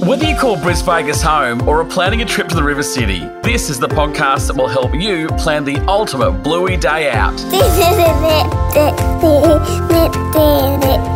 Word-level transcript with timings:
Whether 0.00 0.26
you 0.26 0.36
call 0.36 0.56
Brisbane 0.56 1.08
home 1.08 1.68
or 1.68 1.80
are 1.80 1.84
planning 1.84 2.22
a 2.22 2.24
trip 2.24 2.46
to 2.48 2.54
the 2.54 2.62
River 2.62 2.84
City, 2.84 3.18
this 3.42 3.68
is 3.68 3.80
the 3.80 3.88
podcast 3.88 4.46
that 4.46 4.56
will 4.56 4.68
help 4.68 4.94
you 4.94 5.26
plan 5.38 5.64
the 5.64 5.76
ultimate 5.88 6.44
Bluey 6.44 6.76
day 6.76 7.10
out. 7.10 7.36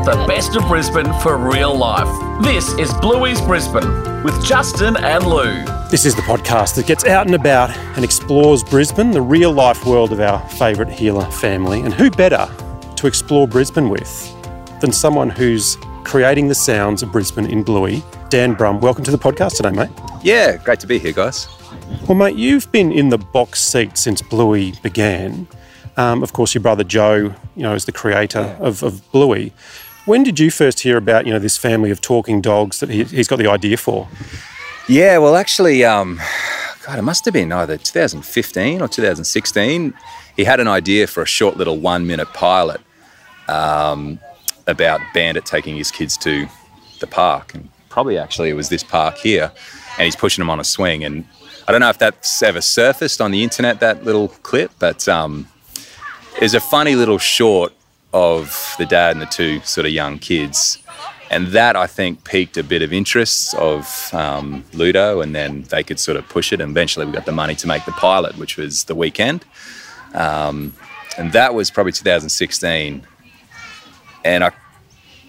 The 0.02 0.24
best 0.26 0.56
of 0.56 0.66
Brisbane 0.66 1.12
for 1.20 1.36
real 1.36 1.76
life. 1.76 2.08
This 2.42 2.72
is 2.72 2.92
Bluey's 2.94 3.40
Brisbane 3.42 4.24
with 4.24 4.44
Justin 4.44 4.96
and 4.96 5.24
Lou. 5.24 5.64
This 5.88 6.04
is 6.04 6.16
the 6.16 6.22
podcast 6.22 6.74
that 6.74 6.86
gets 6.86 7.04
out 7.04 7.26
and 7.26 7.36
about 7.36 7.70
and 7.70 8.04
explores 8.04 8.64
Brisbane, 8.64 9.12
the 9.12 9.22
real 9.22 9.52
life 9.52 9.86
world 9.86 10.12
of 10.12 10.18
our 10.18 10.40
favourite 10.48 10.92
Heeler 10.92 11.30
family. 11.30 11.82
And 11.82 11.94
who 11.94 12.10
better 12.10 12.48
to 12.96 13.06
explore 13.06 13.46
Brisbane 13.46 13.90
with 13.90 14.34
than 14.80 14.90
someone 14.90 15.30
who's 15.30 15.76
creating 16.02 16.48
the 16.48 16.54
sounds 16.56 17.04
of 17.04 17.12
Brisbane 17.12 17.46
in 17.46 17.62
Bluey? 17.62 18.02
Dan 18.32 18.56
Brumm, 18.56 18.80
welcome 18.80 19.04
to 19.04 19.10
the 19.10 19.18
podcast 19.18 19.58
today, 19.58 19.72
mate. 19.72 19.90
Yeah, 20.22 20.56
great 20.56 20.80
to 20.80 20.86
be 20.86 20.98
here, 20.98 21.12
guys. 21.12 21.48
Well, 22.08 22.16
mate, 22.16 22.34
you've 22.34 22.72
been 22.72 22.90
in 22.90 23.10
the 23.10 23.18
box 23.18 23.60
seat 23.60 23.98
since 23.98 24.22
Bluey 24.22 24.72
began. 24.82 25.46
Um, 25.98 26.22
of 26.22 26.32
course, 26.32 26.54
your 26.54 26.62
brother 26.62 26.82
Joe, 26.82 27.34
you 27.56 27.62
know, 27.62 27.74
is 27.74 27.84
the 27.84 27.92
creator 27.92 28.56
of, 28.58 28.82
of 28.82 29.02
Bluey. 29.12 29.52
When 30.06 30.22
did 30.22 30.40
you 30.40 30.50
first 30.50 30.80
hear 30.80 30.96
about, 30.96 31.26
you 31.26 31.32
know, 31.34 31.38
this 31.38 31.58
family 31.58 31.90
of 31.90 32.00
talking 32.00 32.40
dogs 32.40 32.80
that 32.80 32.88
he, 32.88 33.04
he's 33.04 33.28
got 33.28 33.36
the 33.36 33.48
idea 33.48 33.76
for? 33.76 34.08
Yeah, 34.88 35.18
well, 35.18 35.36
actually, 35.36 35.84
um, 35.84 36.18
God, 36.86 36.98
it 36.98 37.02
must 37.02 37.26
have 37.26 37.34
been 37.34 37.52
either 37.52 37.76
2015 37.76 38.80
or 38.80 38.88
2016. 38.88 39.92
He 40.36 40.44
had 40.44 40.58
an 40.58 40.68
idea 40.68 41.06
for 41.06 41.22
a 41.22 41.26
short 41.26 41.58
little 41.58 41.76
one 41.76 42.06
minute 42.06 42.28
pilot 42.28 42.80
um, 43.46 44.18
about 44.66 45.02
Bandit 45.12 45.44
taking 45.44 45.76
his 45.76 45.90
kids 45.90 46.16
to 46.16 46.46
the 46.98 47.06
park. 47.06 47.52
And 47.52 47.68
probably 47.92 48.16
actually 48.16 48.48
it 48.48 48.54
was 48.54 48.70
this 48.70 48.82
park 48.82 49.18
here, 49.18 49.52
and 49.98 50.04
he's 50.06 50.16
pushing 50.16 50.40
them 50.40 50.48
on 50.48 50.58
a 50.58 50.64
swing. 50.64 51.04
And 51.04 51.26
I 51.68 51.72
don't 51.72 51.82
know 51.82 51.90
if 51.90 51.98
that's 51.98 52.42
ever 52.42 52.62
surfaced 52.62 53.20
on 53.20 53.30
the 53.30 53.42
internet, 53.42 53.80
that 53.80 54.04
little 54.04 54.28
clip, 54.28 54.72
but 54.78 55.06
um, 55.06 55.46
there's 56.40 56.54
a 56.54 56.60
funny 56.60 56.94
little 56.94 57.18
short 57.18 57.72
of 58.14 58.74
the 58.78 58.86
dad 58.86 59.12
and 59.12 59.20
the 59.20 59.26
two 59.26 59.60
sort 59.60 59.86
of 59.86 59.92
young 59.92 60.18
kids. 60.18 60.78
And 61.30 61.48
that 61.48 61.76
I 61.76 61.86
think 61.86 62.24
piqued 62.24 62.56
a 62.56 62.64
bit 62.64 62.82
of 62.82 62.92
interest 62.92 63.54
of 63.54 64.10
um, 64.14 64.64
Ludo, 64.72 65.20
and 65.20 65.34
then 65.34 65.62
they 65.64 65.82
could 65.82 66.00
sort 66.00 66.16
of 66.16 66.26
push 66.28 66.52
it. 66.52 66.60
And 66.60 66.70
eventually, 66.70 67.06
we 67.06 67.12
got 67.12 67.26
the 67.26 67.32
money 67.32 67.54
to 67.56 67.66
make 67.66 67.84
the 67.84 67.92
pilot, 67.92 68.36
which 68.38 68.56
was 68.56 68.84
the 68.84 68.94
weekend, 68.94 69.44
um, 70.14 70.74
and 71.18 71.32
that 71.32 71.54
was 71.54 71.70
probably 71.70 71.92
2016. 71.92 73.06
And 74.24 74.44
I 74.44 74.52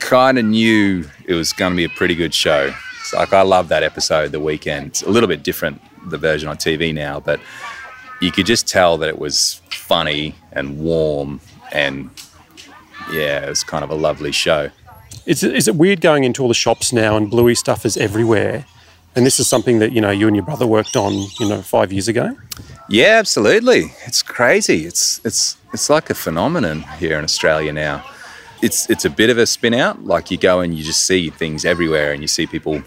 kind 0.04 0.38
of 0.38 0.44
knew 0.44 1.06
it 1.26 1.34
was 1.34 1.54
going 1.54 1.72
to 1.72 1.78
be 1.78 1.86
a 1.86 1.90
pretty 1.90 2.14
good 2.14 2.34
show. 2.34 2.74
So, 3.06 3.18
like 3.18 3.32
I 3.32 3.42
love 3.42 3.70
that 3.70 3.84
episode, 3.84 4.34
the 4.34 4.40
weekend. 4.40 4.88
It's 4.88 5.02
a 5.02 5.10
little 5.10 5.30
bit 5.30 5.44
different, 5.44 5.82
the 6.10 6.18
version 6.18 6.50
on 6.50 6.58
TV 6.58 6.94
now, 6.94 7.22
but 7.22 7.40
you 8.22 8.32
could 8.32 8.46
just 8.46 8.68
tell 8.68 8.98
that 8.98 9.08
it 9.08 9.18
was 9.18 9.62
funny 9.72 10.36
and 10.52 10.78
warm, 10.78 11.40
and 11.72 12.10
yeah, 13.12 13.46
it 13.46 13.50
was 13.50 13.64
kind 13.64 13.84
of 13.84 13.90
a 13.90 13.96
lovely 13.96 14.34
show. 14.34 14.70
Is 15.26 15.42
it, 15.42 15.56
is 15.56 15.70
it 15.70 15.76
weird 15.76 16.02
going 16.02 16.26
into 16.26 16.42
all 16.42 16.50
the 16.50 16.54
shops 16.54 16.92
now 16.92 17.16
and 17.16 17.30
Bluey 17.30 17.56
stuff 17.56 17.86
is 17.86 17.96
everywhere? 17.96 18.66
And 19.16 19.26
this 19.26 19.40
is 19.40 19.48
something 19.48 19.80
that 19.80 19.94
you 19.94 20.02
know 20.02 20.12
you 20.12 20.28
and 20.28 20.36
your 20.36 20.44
brother 20.44 20.68
worked 20.68 20.98
on, 20.98 21.14
you 21.40 21.48
know, 21.48 21.62
five 21.62 21.94
years 21.94 22.10
ago. 22.10 22.36
Yeah, 22.90 23.20
absolutely. 23.20 23.94
It's 24.06 24.22
crazy. 24.22 24.86
It's 24.86 25.22
it's 25.24 25.56
it's 25.72 25.90
like 25.90 26.10
a 26.10 26.14
phenomenon 26.16 26.82
here 27.00 27.18
in 27.18 27.24
Australia 27.24 27.72
now 27.72 28.04
it's 28.64 28.90
it's 28.90 29.04
a 29.04 29.10
bit 29.10 29.30
of 29.30 29.38
a 29.38 29.46
spin 29.46 29.74
out. 29.74 30.06
Like 30.06 30.32
you 30.32 30.38
go 30.38 30.62
and 30.62 30.74
you 30.74 30.84
just 30.84 31.04
see 31.04 31.30
things 31.30 31.66
everywhere, 31.66 32.14
and 32.14 32.22
you 32.22 32.28
see 32.28 32.48
people, 32.48 32.82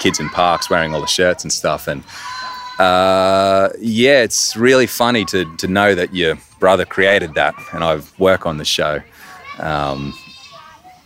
kids 0.00 0.18
in 0.18 0.28
parks 0.30 0.70
wearing 0.70 0.94
all 0.94 1.00
the 1.00 1.06
shirts 1.06 1.44
and 1.44 1.52
stuff. 1.52 1.86
And 1.86 2.02
uh, 2.80 3.68
yeah, 3.78 4.22
it's 4.22 4.56
really 4.56 4.86
funny 4.86 5.24
to 5.26 5.56
to 5.58 5.68
know 5.68 5.94
that 5.94 6.14
your 6.14 6.36
brother 6.58 6.86
created 6.86 7.34
that, 7.34 7.54
and 7.72 7.84
I've 7.84 8.18
worked 8.18 8.46
on 8.46 8.56
the 8.56 8.64
show. 8.64 9.02
Um, 9.58 10.14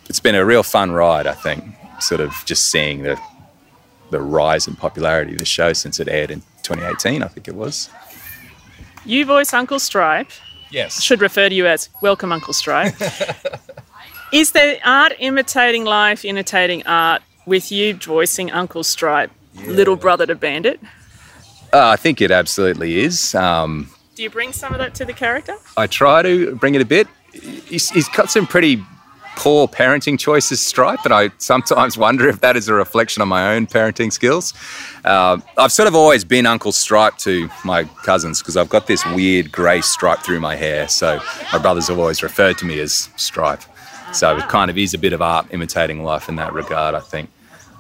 it's 0.08 0.20
been 0.20 0.36
a 0.36 0.44
real 0.44 0.62
fun 0.62 0.92
ride, 0.92 1.26
I 1.26 1.34
think. 1.34 1.64
Sort 2.00 2.20
of 2.20 2.32
just 2.46 2.68
seeing 2.68 3.02
the 3.02 3.20
the 4.10 4.20
rise 4.20 4.68
in 4.68 4.76
popularity 4.76 5.32
of 5.32 5.38
the 5.38 5.44
show 5.44 5.72
since 5.72 5.98
it 5.98 6.06
aired 6.06 6.30
in 6.30 6.42
2018, 6.62 7.22
I 7.22 7.28
think 7.28 7.48
it 7.48 7.54
was. 7.54 7.88
You 9.04 9.24
voice 9.24 9.52
Uncle 9.52 9.80
Stripe. 9.80 10.30
Yes. 10.70 11.02
Should 11.02 11.20
refer 11.20 11.48
to 11.48 11.54
you 11.54 11.66
as 11.66 11.88
Welcome 12.02 12.30
Uncle 12.30 12.52
Stripe. 12.52 12.94
Is 14.32 14.52
there 14.52 14.80
art 14.82 15.12
imitating 15.18 15.84
life, 15.84 16.24
imitating 16.24 16.86
art, 16.86 17.20
with 17.44 17.70
you 17.70 17.94
voicing 17.94 18.50
Uncle 18.50 18.82
Stripe, 18.82 19.30
yeah. 19.54 19.66
little 19.66 19.96
brother 19.96 20.24
to 20.26 20.34
Bandit? 20.34 20.80
Uh, 21.70 21.88
I 21.88 21.96
think 21.96 22.22
it 22.22 22.30
absolutely 22.30 23.00
is. 23.00 23.34
Um, 23.34 23.90
Do 24.14 24.22
you 24.22 24.30
bring 24.30 24.52
some 24.52 24.72
of 24.72 24.78
that 24.78 24.94
to 24.96 25.04
the 25.04 25.12
character? 25.12 25.56
I 25.76 25.86
try 25.86 26.22
to 26.22 26.56
bring 26.56 26.74
it 26.74 26.80
a 26.80 26.86
bit. 26.86 27.08
He's, 27.32 27.90
he's 27.90 28.08
got 28.08 28.30
some 28.30 28.46
pretty 28.46 28.82
poor 29.36 29.68
parenting 29.68 30.18
choices, 30.18 30.64
Stripe, 30.64 31.04
and 31.04 31.12
I 31.12 31.30
sometimes 31.36 31.98
wonder 31.98 32.26
if 32.26 32.40
that 32.40 32.56
is 32.56 32.68
a 32.68 32.74
reflection 32.74 33.20
on 33.20 33.28
my 33.28 33.54
own 33.54 33.66
parenting 33.66 34.12
skills. 34.12 34.54
Uh, 35.04 35.40
I've 35.58 35.72
sort 35.72 35.88
of 35.88 35.94
always 35.94 36.24
been 36.24 36.46
Uncle 36.46 36.72
Stripe 36.72 37.18
to 37.18 37.50
my 37.66 37.84
cousins 37.84 38.40
because 38.40 38.56
I've 38.56 38.70
got 38.70 38.86
this 38.86 39.04
weird 39.06 39.52
grey 39.52 39.82
stripe 39.82 40.20
through 40.20 40.40
my 40.40 40.56
hair, 40.56 40.88
so 40.88 41.20
my 41.52 41.58
brothers 41.58 41.88
have 41.88 41.98
always 41.98 42.22
referred 42.22 42.56
to 42.58 42.64
me 42.64 42.80
as 42.80 43.10
Stripe. 43.16 43.62
So 44.12 44.36
it 44.36 44.48
kind 44.48 44.70
of 44.70 44.78
is 44.78 44.94
a 44.94 44.98
bit 44.98 45.12
of 45.12 45.22
art 45.22 45.46
imitating 45.50 46.04
life 46.04 46.28
in 46.28 46.36
that 46.36 46.52
regard, 46.52 46.94
I 46.94 47.00
think. 47.00 47.30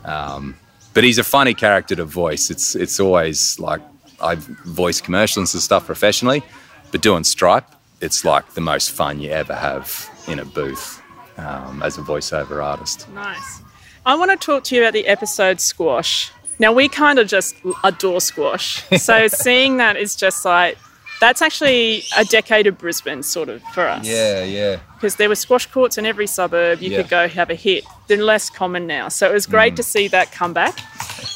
Um, 0.04 0.56
but 0.94 1.04
he's 1.04 1.18
a 1.18 1.24
funny 1.24 1.54
character 1.54 1.94
to 1.96 2.04
voice. 2.04 2.50
It's 2.50 2.74
it's 2.74 3.00
always 3.00 3.58
like 3.58 3.80
I've 4.20 4.44
voiced 4.64 5.04
commercials 5.04 5.54
and 5.54 5.62
stuff 5.62 5.86
professionally, 5.86 6.42
but 6.90 7.02
doing 7.02 7.24
Stripe, 7.24 7.66
it's 8.00 8.24
like 8.24 8.54
the 8.54 8.60
most 8.60 8.90
fun 8.90 9.20
you 9.20 9.30
ever 9.30 9.54
have 9.54 10.10
in 10.28 10.38
a 10.38 10.44
booth 10.44 11.02
um, 11.38 11.82
as 11.82 11.98
a 11.98 12.02
voiceover 12.02 12.62
artist. 12.62 13.08
Nice. 13.10 13.62
I 14.04 14.14
want 14.16 14.30
to 14.30 14.36
talk 14.36 14.64
to 14.64 14.74
you 14.74 14.82
about 14.82 14.92
the 14.92 15.06
episode 15.06 15.60
Squash. 15.60 16.32
Now 16.58 16.72
we 16.72 16.88
kind 16.88 17.18
of 17.18 17.28
just 17.28 17.56
adore 17.82 18.20
squash, 18.20 18.84
so 18.98 19.26
seeing 19.28 19.78
that 19.78 19.96
is 19.96 20.14
just 20.14 20.44
like 20.44 20.78
that's 21.22 21.40
actually 21.40 22.02
a 22.16 22.24
decade 22.24 22.66
of 22.66 22.76
Brisbane, 22.76 23.22
sort 23.22 23.48
of, 23.48 23.62
for 23.72 23.86
us. 23.86 24.04
Yeah, 24.04 24.42
yeah. 24.42 24.80
Because 24.94 25.16
there 25.16 25.28
were 25.28 25.36
squash 25.36 25.66
courts 25.66 25.96
in 25.96 26.04
every 26.04 26.26
suburb. 26.26 26.82
You 26.82 26.90
yeah. 26.90 27.02
could 27.02 27.10
go 27.10 27.28
have 27.28 27.48
a 27.48 27.54
hit. 27.54 27.84
They're 28.08 28.20
less 28.20 28.50
common 28.50 28.88
now. 28.88 29.08
So 29.08 29.30
it 29.30 29.32
was 29.32 29.46
great 29.46 29.74
mm. 29.74 29.76
to 29.76 29.82
see 29.84 30.08
that 30.08 30.32
come 30.32 30.52
back. 30.52 30.80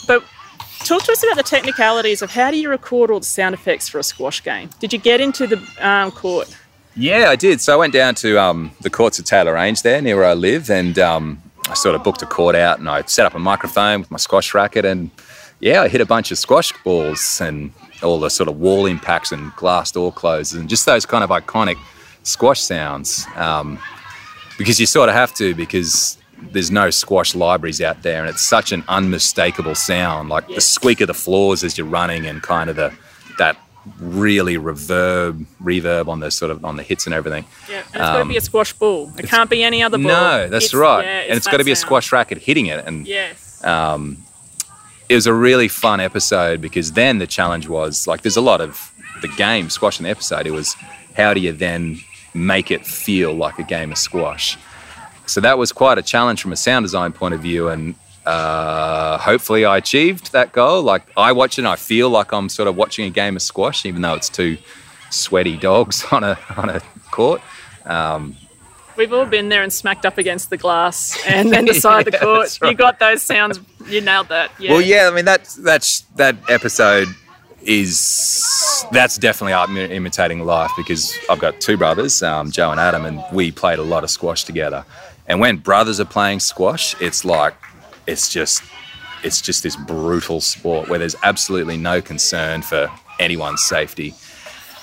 But 0.08 0.24
talk 0.80 1.04
to 1.04 1.12
us 1.12 1.22
about 1.22 1.36
the 1.36 1.44
technicalities 1.44 2.20
of 2.20 2.32
how 2.32 2.50
do 2.50 2.56
you 2.56 2.68
record 2.68 3.12
all 3.12 3.20
the 3.20 3.26
sound 3.26 3.54
effects 3.54 3.88
for 3.88 4.00
a 4.00 4.02
squash 4.02 4.42
game? 4.42 4.70
Did 4.80 4.92
you 4.92 4.98
get 4.98 5.20
into 5.20 5.46
the 5.46 5.64
um, 5.78 6.10
court? 6.10 6.56
Yeah, 6.96 7.26
I 7.28 7.36
did. 7.36 7.60
So 7.60 7.72
I 7.72 7.76
went 7.76 7.92
down 7.92 8.16
to 8.16 8.40
um, 8.40 8.72
the 8.80 8.90
courts 8.90 9.20
of 9.20 9.24
Taylor 9.24 9.54
Range 9.54 9.80
there, 9.82 10.02
near 10.02 10.16
where 10.16 10.24
I 10.24 10.34
live, 10.34 10.68
and 10.68 10.98
um, 10.98 11.40
I 11.68 11.74
sort 11.74 11.94
of 11.94 12.02
booked 12.02 12.22
a 12.22 12.26
court 12.26 12.56
out 12.56 12.80
and 12.80 12.88
I 12.88 13.02
set 13.02 13.24
up 13.24 13.36
a 13.36 13.38
microphone 13.38 14.00
with 14.00 14.10
my 14.10 14.18
squash 14.18 14.52
racket 14.52 14.84
and 14.84 15.12
yeah, 15.60 15.82
I 15.82 15.88
hit 15.88 16.00
a 16.00 16.06
bunch 16.06 16.32
of 16.32 16.38
squash 16.38 16.72
balls 16.82 17.40
and 17.40 17.72
all 18.02 18.20
the 18.20 18.30
sort 18.30 18.48
of 18.48 18.58
wall 18.58 18.86
impacts 18.86 19.32
and 19.32 19.54
glass 19.56 19.90
door 19.90 20.12
closes 20.12 20.58
and 20.58 20.68
just 20.68 20.86
those 20.86 21.06
kind 21.06 21.24
of 21.24 21.30
iconic 21.30 21.76
squash 22.22 22.60
sounds. 22.60 23.26
Um, 23.36 23.78
because 24.58 24.80
you 24.80 24.86
sort 24.86 25.08
of 25.08 25.14
have 25.14 25.34
to 25.34 25.54
because 25.54 26.18
there's 26.52 26.70
no 26.70 26.90
squash 26.90 27.34
libraries 27.34 27.80
out 27.80 28.02
there 28.02 28.20
and 28.20 28.28
it's 28.28 28.42
such 28.42 28.72
an 28.72 28.84
unmistakable 28.88 29.74
sound 29.74 30.28
like 30.28 30.46
the 30.48 30.60
squeak 30.60 31.00
of 31.00 31.06
the 31.06 31.14
floors 31.14 31.64
as 31.64 31.78
you're 31.78 31.86
running 31.86 32.26
and 32.26 32.42
kind 32.42 32.68
of 32.68 32.76
the 32.76 32.92
that 33.38 33.56
really 34.00 34.56
reverb 34.56 35.46
reverb 35.62 36.08
on 36.08 36.20
the 36.20 36.30
sort 36.30 36.50
of 36.50 36.64
on 36.64 36.76
the 36.76 36.82
hits 36.82 37.06
and 37.06 37.14
everything. 37.14 37.44
Yeah 37.68 37.78
and 37.78 37.86
it's 37.86 37.96
um, 37.96 38.00
got 38.00 38.22
to 38.22 38.28
be 38.28 38.36
a 38.36 38.40
squash 38.40 38.72
ball. 38.72 39.12
It 39.18 39.28
can't 39.28 39.48
be 39.48 39.62
any 39.62 39.82
other 39.82 39.96
ball. 39.96 40.06
No 40.06 40.48
that's 40.48 40.66
it's, 40.66 40.74
right. 40.74 41.04
yeah, 41.04 41.20
and 41.20 41.36
it's 41.36 41.46
got 41.46 41.58
to 41.58 41.64
be 41.64 41.72
a 41.72 41.76
squash 41.76 42.12
racket 42.12 42.38
hitting 42.38 42.66
it 42.66 42.84
and 42.84 43.06
yes. 43.06 43.64
um, 43.64 44.18
it 45.08 45.14
was 45.14 45.26
a 45.26 45.34
really 45.34 45.68
fun 45.68 46.00
episode 46.00 46.60
because 46.60 46.92
then 46.92 47.18
the 47.18 47.26
challenge 47.26 47.68
was 47.68 48.06
like 48.06 48.22
there's 48.22 48.36
a 48.36 48.40
lot 48.40 48.60
of 48.60 48.92
the 49.22 49.28
game 49.28 49.70
squash 49.70 49.98
in 49.98 50.04
the 50.04 50.10
episode. 50.10 50.46
It 50.46 50.50
was 50.50 50.74
how 51.16 51.32
do 51.34 51.40
you 51.40 51.52
then 51.52 52.00
make 52.34 52.70
it 52.70 52.84
feel 52.86 53.32
like 53.32 53.58
a 53.58 53.62
game 53.62 53.92
of 53.92 53.98
squash? 53.98 54.58
So 55.26 55.40
that 55.40 55.58
was 55.58 55.72
quite 55.72 55.98
a 55.98 56.02
challenge 56.02 56.42
from 56.42 56.52
a 56.52 56.56
sound 56.56 56.84
design 56.84 57.12
point 57.12 57.34
of 57.34 57.40
view, 57.40 57.68
and 57.68 57.94
uh, 58.24 59.18
hopefully 59.18 59.64
I 59.64 59.76
achieved 59.76 60.32
that 60.32 60.52
goal. 60.52 60.82
Like 60.82 61.02
I 61.16 61.32
watch 61.32 61.58
it, 61.58 61.62
and 61.62 61.68
I 61.68 61.76
feel 61.76 62.10
like 62.10 62.32
I'm 62.32 62.48
sort 62.48 62.68
of 62.68 62.76
watching 62.76 63.06
a 63.06 63.10
game 63.10 63.36
of 63.36 63.42
squash, 63.42 63.84
even 63.86 64.02
though 64.02 64.14
it's 64.14 64.28
two 64.28 64.58
sweaty 65.10 65.56
dogs 65.56 66.04
on 66.12 66.24
a 66.24 66.38
on 66.56 66.68
a 66.68 66.80
court. 67.10 67.40
Um, 67.84 68.36
We've 68.96 69.12
all 69.12 69.26
been 69.26 69.48
there 69.48 69.62
and 69.62 69.72
smacked 69.72 70.06
up 70.06 70.18
against 70.18 70.50
the 70.50 70.56
glass 70.56 71.18
and 71.26 71.52
then 71.52 71.64
the 71.66 71.74
side 71.74 72.06
of 72.06 72.12
the 72.12 72.18
court. 72.18 72.58
Right. 72.60 72.70
You 72.70 72.76
got 72.76 72.98
those 72.98 73.22
sounds. 73.22 73.60
You 73.86 74.00
nailed 74.00 74.28
that. 74.28 74.50
Yeah. 74.58 74.72
Well, 74.72 74.80
yeah. 74.80 75.08
I 75.10 75.14
mean, 75.14 75.26
that 75.26 75.44
that's 75.60 76.00
that 76.16 76.36
episode 76.48 77.08
is 77.62 78.84
that's 78.92 79.18
definitely 79.18 79.52
art 79.52 79.70
imitating 79.70 80.44
life 80.44 80.70
because 80.76 81.16
I've 81.28 81.40
got 81.40 81.60
two 81.60 81.76
brothers, 81.76 82.22
um, 82.22 82.50
Joe 82.50 82.70
and 82.70 82.80
Adam, 82.80 83.04
and 83.04 83.22
we 83.32 83.50
played 83.50 83.78
a 83.78 83.82
lot 83.82 84.04
of 84.04 84.10
squash 84.10 84.44
together. 84.44 84.84
And 85.26 85.40
when 85.40 85.56
brothers 85.56 85.98
are 86.00 86.04
playing 86.04 86.40
squash, 86.40 86.94
it's 87.00 87.24
like 87.24 87.54
it's 88.06 88.32
just 88.32 88.62
it's 89.22 89.40
just 89.40 89.62
this 89.62 89.76
brutal 89.76 90.40
sport 90.40 90.88
where 90.88 90.98
there's 90.98 91.16
absolutely 91.22 91.76
no 91.76 92.00
concern 92.00 92.62
for 92.62 92.90
anyone's 93.18 93.62
safety. 93.62 94.14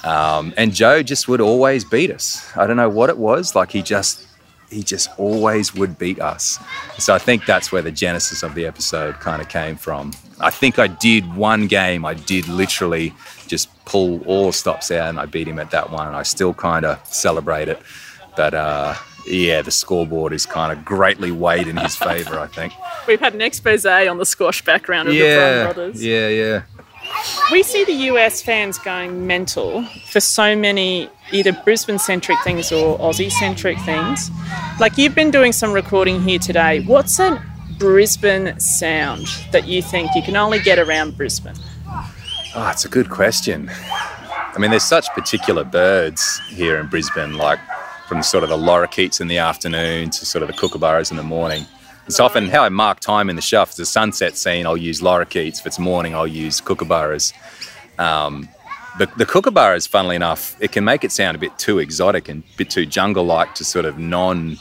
Um, 0.04 0.54
and 0.58 0.74
Joe 0.74 1.02
just 1.02 1.28
would 1.28 1.42
always 1.42 1.86
beat 1.86 2.12
us. 2.12 2.46
I 2.58 2.68
don't 2.68 2.78
know 2.78 2.90
what 2.90 3.10
it 3.10 3.18
was. 3.18 3.56
Like 3.56 3.72
he 3.72 3.82
just 3.82 4.28
he 4.70 4.84
just 4.84 5.10
always 5.18 5.74
would 5.76 5.98
beat 5.98 6.20
us. 6.20 6.60
So 6.98 7.14
I 7.14 7.20
think 7.20 7.46
that's 7.46 7.72
where 7.72 7.82
the 7.82 7.92
genesis 7.92 8.44
of 8.44 8.56
the 8.56 8.66
episode 8.66 9.20
kind 9.20 9.42
of 9.42 9.48
came 9.48 9.76
from. 9.76 10.14
I 10.40 10.50
think 10.50 10.80
I 10.80 10.88
did 10.88 11.36
one 11.36 11.68
game, 11.68 12.06
I 12.06 12.16
did 12.16 12.48
literally 12.48 13.14
just 13.48 13.70
pull 13.86 14.22
all 14.24 14.52
stops 14.52 14.90
out 14.90 15.10
and 15.10 15.20
I 15.20 15.26
beat 15.26 15.48
him 15.48 15.60
at 15.60 15.72
that 15.72 15.92
one, 15.92 16.08
and 16.08 16.16
I 16.16 16.24
still 16.24 16.54
kind 16.54 16.86
of 16.86 17.06
celebrate 17.06 17.68
it. 17.68 17.82
But 18.36 18.54
uh, 18.54 18.96
yeah, 19.28 19.62
the 19.62 19.72
scoreboard 19.72 20.34
is 20.34 20.46
kind 20.46 20.78
of 20.78 20.84
greatly 20.84 21.32
weighed 21.32 21.68
in 21.68 21.78
his 21.78 21.96
favour, 22.08 22.40
I 22.40 22.48
think. 22.48 22.74
We've 23.08 23.20
had 23.20 23.34
an 23.34 23.42
expose 23.42 23.86
on 23.86 24.18
the 24.18 24.26
squash 24.26 24.64
background 24.66 25.10
of 25.10 25.16
yeah, 25.16 25.60
the 25.68 25.74
brothers. 25.74 26.04
Yeah, 26.04 26.30
yeah. 26.30 26.64
We 27.51 27.63
see 27.63 27.83
the 27.86 27.94
US 28.12 28.42
fans 28.42 28.77
going 28.77 29.27
mental 29.27 29.83
for 30.10 30.19
so 30.19 30.56
many 30.56 31.10
either 31.31 31.51
Brisbane 31.51 32.00
centric 32.00 32.38
things 32.44 32.71
or 32.71 32.98
Aussie 33.00 33.31
centric 33.31 33.80
things. 33.80 34.31
Like 34.80 34.98
you've 34.98 35.15
been 35.15 35.31
doing 35.31 35.51
some 35.51 35.71
recording 35.71 36.21
here 36.21 36.39
today. 36.39 36.81
What's 36.86 37.19
a 37.19 37.44
Brisbane 37.77 38.60
sound 38.60 39.27
that 39.51 39.68
you 39.68 39.81
think 39.81 40.15
you 40.15 40.21
can 40.21 40.36
only 40.36 40.60
get 40.60 40.80
around 40.80 41.18
Brisbane? 41.18 41.56
Oh, 42.56 42.69
it's 42.71 42.86
a 42.86 42.89
good 42.89 43.10
question. 43.10 43.69
I 44.56 44.60
mean, 44.60 44.69
there's 44.69 44.83
such 44.83 45.07
particular 45.15 45.63
birds 45.63 46.39
here 46.50 46.77
in 46.77 46.88
Brisbane, 46.88 47.33
like 47.33 47.60
from 48.07 48.21
sort 48.21 48.44
of 48.44 48.50
the 48.50 48.57
lorikeets 48.57 49.19
in 49.19 49.27
the 49.27 49.39
afternoon 49.39 50.12
to 50.12 50.25
sort 50.25 50.44
of 50.44 50.48
the 50.48 50.54
kookaburras 50.54 51.10
in 51.10 51.18
the 51.18 51.24
morning. 51.24 51.65
It's 52.06 52.20
often 52.20 52.50
how 52.50 52.64
I 52.64 52.70
mark 52.70 53.00
time 53.00 53.30
in 53.30 53.36
the. 53.36 53.42
If 53.42 53.70
it's 53.70 53.80
a 53.80 53.86
sunset 53.86 54.38
scene, 54.38 54.66
I'll 54.66 54.78
use 54.78 55.02
lorikeets. 55.02 55.60
If 55.60 55.66
it's 55.66 55.80
morning, 55.80 56.14
I'll 56.14 56.28
use 56.28 56.60
kookaburras. 56.60 57.34
Um, 57.98 58.50
the, 58.98 59.06
the 59.18 59.26
kookaburras, 59.26 59.88
funnily 59.88 60.16
enough, 60.16 60.56
it 60.60 60.72
can 60.72 60.84
make 60.84 61.04
it 61.04 61.12
sound 61.12 61.36
a 61.36 61.40
bit 61.40 61.58
too 61.58 61.80
exotic 61.80 62.30
and 62.30 62.44
a 62.44 62.58
bit 62.58 62.70
too 62.70 62.86
jungle-like 62.86 63.56
to 63.56 63.64
sort 63.64 63.86
of 63.86 63.98
non 63.98 64.58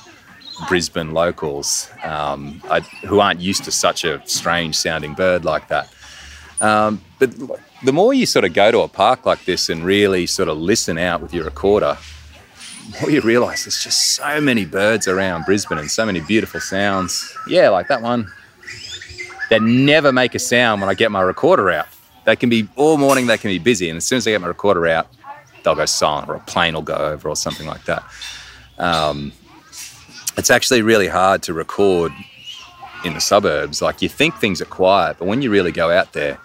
Brisbane 0.68 1.12
locals 1.12 1.90
um, 2.04 2.62
I, 2.70 2.80
who 2.80 3.20
aren't 3.20 3.40
used 3.40 3.64
to 3.64 3.72
such 3.72 4.04
a 4.04 4.22
strange 4.26 4.76
sounding 4.76 5.14
bird 5.14 5.44
like 5.44 5.68
that. 5.68 5.92
Um, 6.60 7.02
but 7.18 7.34
the 7.82 7.92
more 7.92 8.14
you 8.14 8.26
sort 8.26 8.44
of 8.44 8.54
go 8.54 8.70
to 8.70 8.80
a 8.80 8.88
park 8.88 9.26
like 9.26 9.44
this 9.44 9.68
and 9.68 9.84
really 9.84 10.26
sort 10.26 10.48
of 10.48 10.58
listen 10.58 10.98
out 10.98 11.20
with 11.20 11.34
your 11.34 11.44
recorder, 11.44 11.98
more 13.00 13.10
you 13.10 13.20
realise 13.20 13.64
there's 13.64 13.82
just 13.82 14.16
so 14.16 14.40
many 14.40 14.64
birds 14.64 15.06
around 15.08 15.44
Brisbane 15.44 15.78
and 15.78 15.90
so 15.90 16.04
many 16.04 16.20
beautiful 16.20 16.60
sounds. 16.60 17.36
Yeah, 17.46 17.68
like 17.68 17.88
that 17.88 18.02
one. 18.02 18.30
That 19.50 19.62
never 19.62 20.12
make 20.12 20.34
a 20.34 20.38
sound 20.38 20.80
when 20.80 20.88
I 20.88 20.94
get 20.94 21.10
my 21.10 21.20
recorder 21.20 21.70
out. 21.70 21.86
They 22.24 22.36
can 22.36 22.48
be 22.48 22.68
all 22.76 22.96
morning, 22.96 23.26
they 23.26 23.38
can 23.38 23.50
be 23.50 23.58
busy, 23.58 23.88
and 23.88 23.96
as 23.96 24.04
soon 24.04 24.18
as 24.18 24.26
I 24.26 24.30
get 24.30 24.40
my 24.40 24.46
recorder 24.46 24.86
out, 24.86 25.08
they'll 25.62 25.74
go 25.74 25.86
silent 25.86 26.28
or 26.28 26.34
a 26.34 26.40
plane 26.40 26.74
will 26.74 26.82
go 26.82 26.94
over 26.94 27.28
or 27.28 27.36
something 27.36 27.66
like 27.66 27.84
that. 27.84 28.02
Um, 28.78 29.32
it's 30.36 30.50
actually 30.50 30.82
really 30.82 31.08
hard 31.08 31.42
to 31.44 31.52
record 31.52 32.12
in 33.04 33.14
the 33.14 33.20
suburbs. 33.20 33.82
Like 33.82 34.02
you 34.02 34.08
think 34.08 34.36
things 34.36 34.60
are 34.62 34.66
quiet, 34.66 35.18
but 35.18 35.26
when 35.26 35.42
you 35.42 35.50
really 35.50 35.72
go 35.72 35.90
out 35.90 36.12
there, 36.12 36.38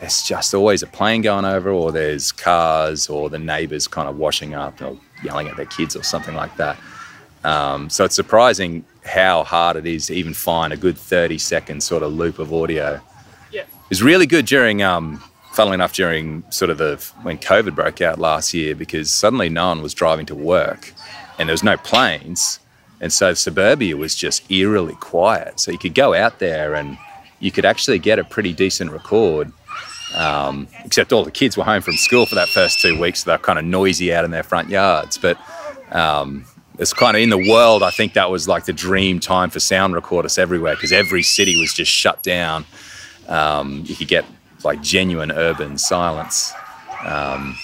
there's 0.00 0.22
just 0.22 0.54
always 0.54 0.82
a 0.82 0.86
plane 0.86 1.22
going 1.22 1.44
over, 1.44 1.70
or 1.70 1.92
there's 1.92 2.32
cars, 2.32 3.08
or 3.08 3.28
the 3.30 3.38
neighbours 3.38 3.86
kind 3.86 4.08
of 4.08 4.16
washing 4.16 4.54
up 4.54 4.80
or 4.80 4.98
yelling 5.22 5.48
at 5.48 5.56
their 5.56 5.66
kids 5.66 5.96
or 5.96 6.02
something 6.02 6.34
like 6.34 6.56
that. 6.56 6.78
Um, 7.44 7.88
so 7.88 8.04
it's 8.04 8.14
surprising 8.14 8.84
how 9.04 9.44
hard 9.44 9.76
it 9.76 9.86
is 9.86 10.06
to 10.06 10.14
even 10.14 10.34
find 10.34 10.72
a 10.72 10.76
good 10.76 10.98
30 10.98 11.38
second 11.38 11.82
sort 11.82 12.02
of 12.02 12.12
loop 12.12 12.38
of 12.38 12.52
audio. 12.52 13.00
Yeah. 13.50 13.64
It's 13.90 14.02
really 14.02 14.26
good 14.26 14.46
during, 14.46 14.82
um, 14.82 15.22
funnily 15.52 15.74
enough, 15.74 15.94
during 15.94 16.44
sort 16.50 16.70
of 16.70 16.78
the 16.78 16.96
when 17.22 17.38
COVID 17.38 17.74
broke 17.74 18.00
out 18.00 18.18
last 18.18 18.52
year 18.52 18.74
because 18.74 19.12
suddenly 19.12 19.48
no 19.48 19.68
one 19.68 19.82
was 19.82 19.94
driving 19.94 20.26
to 20.26 20.34
work 20.34 20.92
and 21.38 21.48
there 21.48 21.54
was 21.54 21.62
no 21.62 21.76
planes. 21.76 22.60
And 23.00 23.10
so 23.10 23.32
suburbia 23.32 23.96
was 23.96 24.14
just 24.14 24.50
eerily 24.50 24.94
quiet. 24.96 25.58
So 25.58 25.72
you 25.72 25.78
could 25.78 25.94
go 25.94 26.12
out 26.12 26.38
there 26.38 26.74
and 26.74 26.98
you 27.38 27.50
could 27.50 27.64
actually 27.64 27.98
get 27.98 28.18
a 28.18 28.24
pretty 28.24 28.52
decent 28.52 28.92
record 28.92 29.50
um, 30.14 30.68
except 30.84 31.12
all 31.12 31.24
the 31.24 31.30
kids 31.30 31.56
were 31.56 31.64
home 31.64 31.82
from 31.82 31.94
school 31.94 32.26
for 32.26 32.34
that 32.34 32.48
first 32.48 32.80
two 32.80 32.98
weeks, 32.98 33.24
so 33.24 33.30
they're 33.30 33.38
kind 33.38 33.58
of 33.58 33.64
noisy 33.64 34.12
out 34.12 34.24
in 34.24 34.30
their 34.30 34.42
front 34.42 34.68
yards. 34.68 35.18
But 35.18 35.38
um, 35.92 36.44
it's 36.78 36.92
kind 36.92 37.16
of 37.16 37.22
in 37.22 37.30
the 37.30 37.50
world, 37.50 37.82
I 37.82 37.90
think 37.90 38.14
that 38.14 38.30
was 38.30 38.48
like 38.48 38.64
the 38.64 38.72
dream 38.72 39.20
time 39.20 39.50
for 39.50 39.60
sound 39.60 39.94
recordists 39.94 40.38
everywhere 40.38 40.74
because 40.74 40.92
every 40.92 41.22
city 41.22 41.60
was 41.60 41.72
just 41.72 41.90
shut 41.90 42.22
down. 42.22 42.64
Um, 43.28 43.84
you 43.86 43.94
could 43.94 44.08
get 44.08 44.24
like 44.64 44.82
genuine 44.82 45.30
urban 45.30 45.78
silence. 45.78 46.52
Um, 47.04 47.56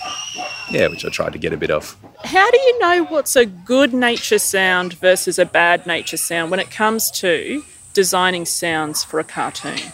yeah, 0.71 0.89
which 0.89 1.05
I 1.05 1.09
tried 1.11 1.33
to 1.33 1.39
get 1.39 1.53
a 1.53 1.57
bit 1.57 1.71
of. 1.71 1.97
How 2.25 2.51
do 2.51 2.59
you 2.59 2.79
know 2.79 3.05
what's 3.05 3.37
a 3.37 3.47
good 3.47 3.93
nature 3.93 4.39
sound 4.39 4.95
versus 4.95 5.39
a 5.39 5.45
bad 5.45 5.87
nature 5.87 6.17
sound 6.17 6.51
when 6.51 6.61
it 6.61 6.71
comes 6.71 7.11
to 7.13 7.63
designing 7.93 8.45
sounds 8.45 9.05
for 9.05 9.21
a 9.21 9.25
cartoon? 9.25 9.93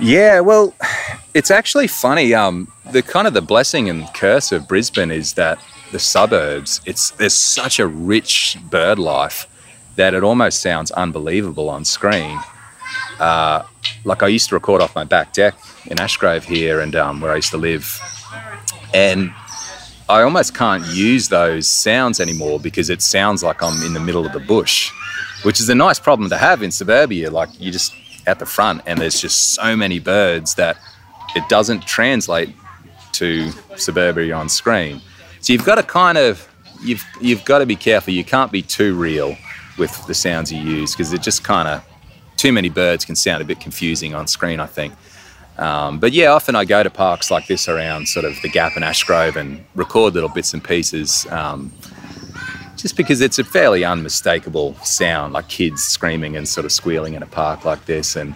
Yeah, 0.00 0.40
well, 0.40 0.74
it's 1.34 1.50
actually 1.50 1.88
funny. 1.88 2.32
Um, 2.32 2.70
the 2.92 3.02
kind 3.02 3.26
of 3.26 3.34
the 3.34 3.42
blessing 3.42 3.88
and 3.88 4.06
curse 4.14 4.52
of 4.52 4.68
Brisbane 4.68 5.10
is 5.10 5.32
that 5.34 5.58
the 5.90 5.98
suburbs, 5.98 6.80
it's 6.86 7.10
there's 7.12 7.34
such 7.34 7.80
a 7.80 7.86
rich 7.86 8.56
bird 8.70 8.98
life 8.98 9.48
that 9.96 10.14
it 10.14 10.22
almost 10.22 10.60
sounds 10.60 10.92
unbelievable 10.92 11.68
on 11.68 11.84
screen. 11.84 12.38
Uh, 13.18 13.64
like 14.04 14.22
I 14.22 14.28
used 14.28 14.50
to 14.50 14.54
record 14.54 14.80
off 14.80 14.94
my 14.94 15.02
back 15.02 15.32
deck 15.32 15.54
in 15.86 15.96
Ashgrove 15.96 16.44
here, 16.44 16.80
and 16.80 16.94
um, 16.94 17.20
where 17.20 17.32
I 17.32 17.36
used 17.36 17.50
to 17.50 17.56
live, 17.56 18.00
and 18.94 19.32
I 20.08 20.22
almost 20.22 20.54
can't 20.54 20.86
use 20.86 21.28
those 21.28 21.68
sounds 21.68 22.20
anymore 22.20 22.60
because 22.60 22.88
it 22.88 23.02
sounds 23.02 23.42
like 23.42 23.62
I'm 23.62 23.82
in 23.82 23.94
the 23.94 24.00
middle 24.00 24.24
of 24.24 24.32
the 24.32 24.40
bush, 24.40 24.92
which 25.42 25.58
is 25.58 25.68
a 25.68 25.74
nice 25.74 25.98
problem 25.98 26.30
to 26.30 26.38
have 26.38 26.62
in 26.62 26.70
suburbia. 26.70 27.32
Like 27.32 27.48
you 27.60 27.72
just 27.72 27.92
at 28.28 28.38
the 28.38 28.46
front, 28.46 28.82
and 28.86 29.00
there's 29.00 29.20
just 29.20 29.54
so 29.54 29.74
many 29.74 29.98
birds 29.98 30.54
that 30.54 30.76
it 31.34 31.48
doesn't 31.48 31.86
translate 31.86 32.54
to 33.12 33.50
suburbia 33.76 34.34
on 34.34 34.48
screen. 34.48 35.00
So 35.40 35.52
you've 35.52 35.64
got 35.64 35.76
to 35.76 35.82
kind 35.82 36.18
of 36.18 36.46
you've 36.82 37.04
you've 37.20 37.44
got 37.44 37.58
to 37.58 37.66
be 37.66 37.76
careful. 37.76 38.12
You 38.12 38.24
can't 38.24 38.52
be 38.52 38.62
too 38.62 38.94
real 38.94 39.36
with 39.78 40.06
the 40.06 40.14
sounds 40.14 40.52
you 40.52 40.60
use 40.60 40.92
because 40.92 41.12
it 41.12 41.22
just 41.22 41.42
kind 41.42 41.68
of 41.68 41.84
too 42.36 42.52
many 42.52 42.68
birds 42.68 43.04
can 43.04 43.16
sound 43.16 43.42
a 43.42 43.44
bit 43.44 43.60
confusing 43.60 44.14
on 44.14 44.26
screen. 44.26 44.60
I 44.60 44.66
think. 44.66 44.94
Um, 45.56 45.98
but 45.98 46.12
yeah, 46.12 46.28
often 46.28 46.54
I 46.54 46.64
go 46.64 46.82
to 46.84 46.90
parks 46.90 47.32
like 47.32 47.48
this 47.48 47.68
around 47.68 48.08
sort 48.08 48.24
of 48.24 48.40
the 48.42 48.48
Gap 48.48 48.76
and 48.76 48.84
Ashgrove 48.84 49.34
and 49.34 49.64
record 49.74 50.14
little 50.14 50.28
bits 50.28 50.54
and 50.54 50.62
pieces. 50.62 51.26
Um, 51.30 51.72
just 52.78 52.96
because 52.96 53.20
it's 53.20 53.38
a 53.38 53.44
fairly 53.44 53.84
unmistakable 53.84 54.74
sound, 54.76 55.32
like 55.32 55.48
kids 55.48 55.82
screaming 55.82 56.36
and 56.36 56.48
sort 56.48 56.64
of 56.64 56.70
squealing 56.72 57.14
in 57.14 57.22
a 57.22 57.26
park 57.26 57.64
like 57.64 57.84
this. 57.86 58.14
And, 58.14 58.34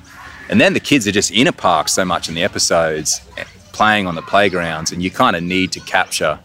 and 0.48 0.60
then 0.60 0.74
the 0.74 0.80
kids 0.80 1.06
are 1.06 1.12
just 1.12 1.30
in 1.30 1.46
a 1.46 1.52
park 1.52 1.88
so 1.88 2.04
much 2.04 2.28
in 2.28 2.34
the 2.34 2.42
episodes, 2.42 3.20
eh, 3.38 3.44
playing 3.72 4.06
on 4.06 4.16
the 4.16 4.22
playgrounds, 4.22 4.90
and 4.90 5.02
you 5.02 5.10
kind 5.10 5.36
of 5.36 5.44
need 5.44 5.70
to 5.72 5.80
capture 5.80 6.38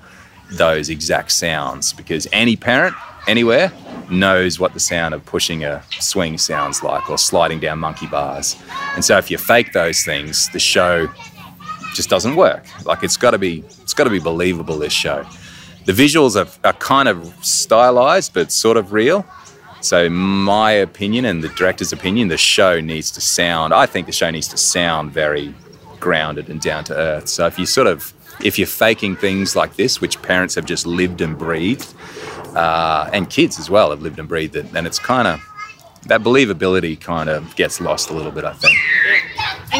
those 0.51 0.89
exact 0.89 1.31
sounds 1.31 1.91
because 1.91 2.27
any 2.31 2.55
parent 2.55 2.95
anywhere 3.27 3.71
knows 4.09 4.59
what 4.59 4.73
the 4.73 4.79
sound 4.79 5.13
of 5.13 5.25
pushing 5.25 5.65
a 5.65 5.83
swing 5.99 6.37
sounds 6.37 6.83
like 6.83 7.09
or 7.09 7.17
sliding 7.17 7.59
down 7.59 7.79
monkey 7.79 8.07
bars. 8.07 8.55
And 8.95 9.03
so 9.03 9.17
if 9.17 9.29
you 9.29 9.37
fake 9.37 9.73
those 9.73 10.05
things, 10.05 10.47
the 10.49 10.59
show 10.59 11.09
just 11.93 12.09
doesn't 12.09 12.35
work. 12.35 12.63
Like 12.85 13.03
it's 13.03 13.17
got 13.17 13.31
to 13.31 13.37
be 13.37 13.63
it's 13.81 13.93
got 13.93 14.05
to 14.05 14.09
be 14.09 14.19
believable 14.19 14.77
this 14.77 14.93
show 14.93 15.25
the 15.87 15.93
visuals 15.93 16.35
are, 16.35 16.67
are 16.67 16.73
kind 16.73 17.07
of 17.07 17.33
stylized 17.41 18.33
but 18.33 18.51
sort 18.51 18.75
of 18.75 18.91
real. 18.91 19.25
So, 19.79 20.09
my 20.09 20.71
opinion 20.71 21.23
and 21.23 21.41
the 21.41 21.49
director's 21.49 21.93
opinion, 21.93 22.27
the 22.27 22.37
show 22.37 22.81
needs 22.81 23.09
to 23.11 23.21
sound. 23.21 23.73
I 23.73 23.85
think 23.85 24.05
the 24.05 24.11
show 24.11 24.29
needs 24.29 24.49
to 24.49 24.57
sound 24.57 25.11
very 25.11 25.53
grounded 25.99 26.49
and 26.49 26.59
down 26.59 26.83
to 26.85 26.95
earth. 26.95 27.29
So, 27.29 27.45
if 27.45 27.57
you 27.57 27.65
sort 27.65 27.87
of 27.87 28.13
if 28.43 28.59
you're 28.59 28.67
faking 28.67 29.15
things 29.15 29.55
like 29.55 29.77
this, 29.77 30.01
which 30.01 30.21
parents 30.21 30.55
have 30.55 30.65
just 30.65 30.85
lived 30.85 31.21
and 31.21 31.37
breathed, 31.37 31.93
uh, 32.55 33.09
and 33.13 33.29
kids 33.29 33.57
as 33.59 33.69
well 33.69 33.91
have 33.91 34.01
lived 34.01 34.19
and 34.19 34.27
breathed 34.27 34.55
it, 34.55 34.71
then 34.73 34.85
it's 34.85 34.99
kind 34.99 35.27
of 35.27 35.39
that 36.07 36.21
believability 36.21 36.99
kind 36.99 37.29
of 37.29 37.55
gets 37.55 37.79
lost 37.79 38.09
a 38.09 38.13
little 38.13 38.31
bit, 38.31 38.43
I 38.43 38.53
think. 38.53 38.77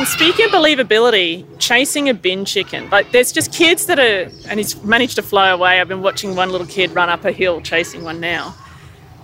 Speaking 0.06 0.46
of 0.46 0.52
believability, 0.52 1.46
chasing 1.60 2.10
a 2.10 2.14
bin 2.14 2.46
chicken, 2.46 2.90
like 2.90 3.12
there's 3.12 3.32
just 3.32 3.54
kids 3.54 3.86
that 3.88 4.00
are, 4.00 4.32
and 4.48 4.60
he's 4.60 4.82
managed 4.84 5.16
to 5.16 5.22
fly 5.22 5.50
away. 5.50 5.80
I've 5.80 5.88
been 5.88 6.02
watching 6.02 6.36
one 6.36 6.52
little 6.52 6.68
kid 6.68 6.92
run 6.92 7.10
up 7.10 7.26
a 7.26 7.32
hill 7.32 7.62
chasing 7.62 8.04
one 8.04 8.20
now. 8.20 8.56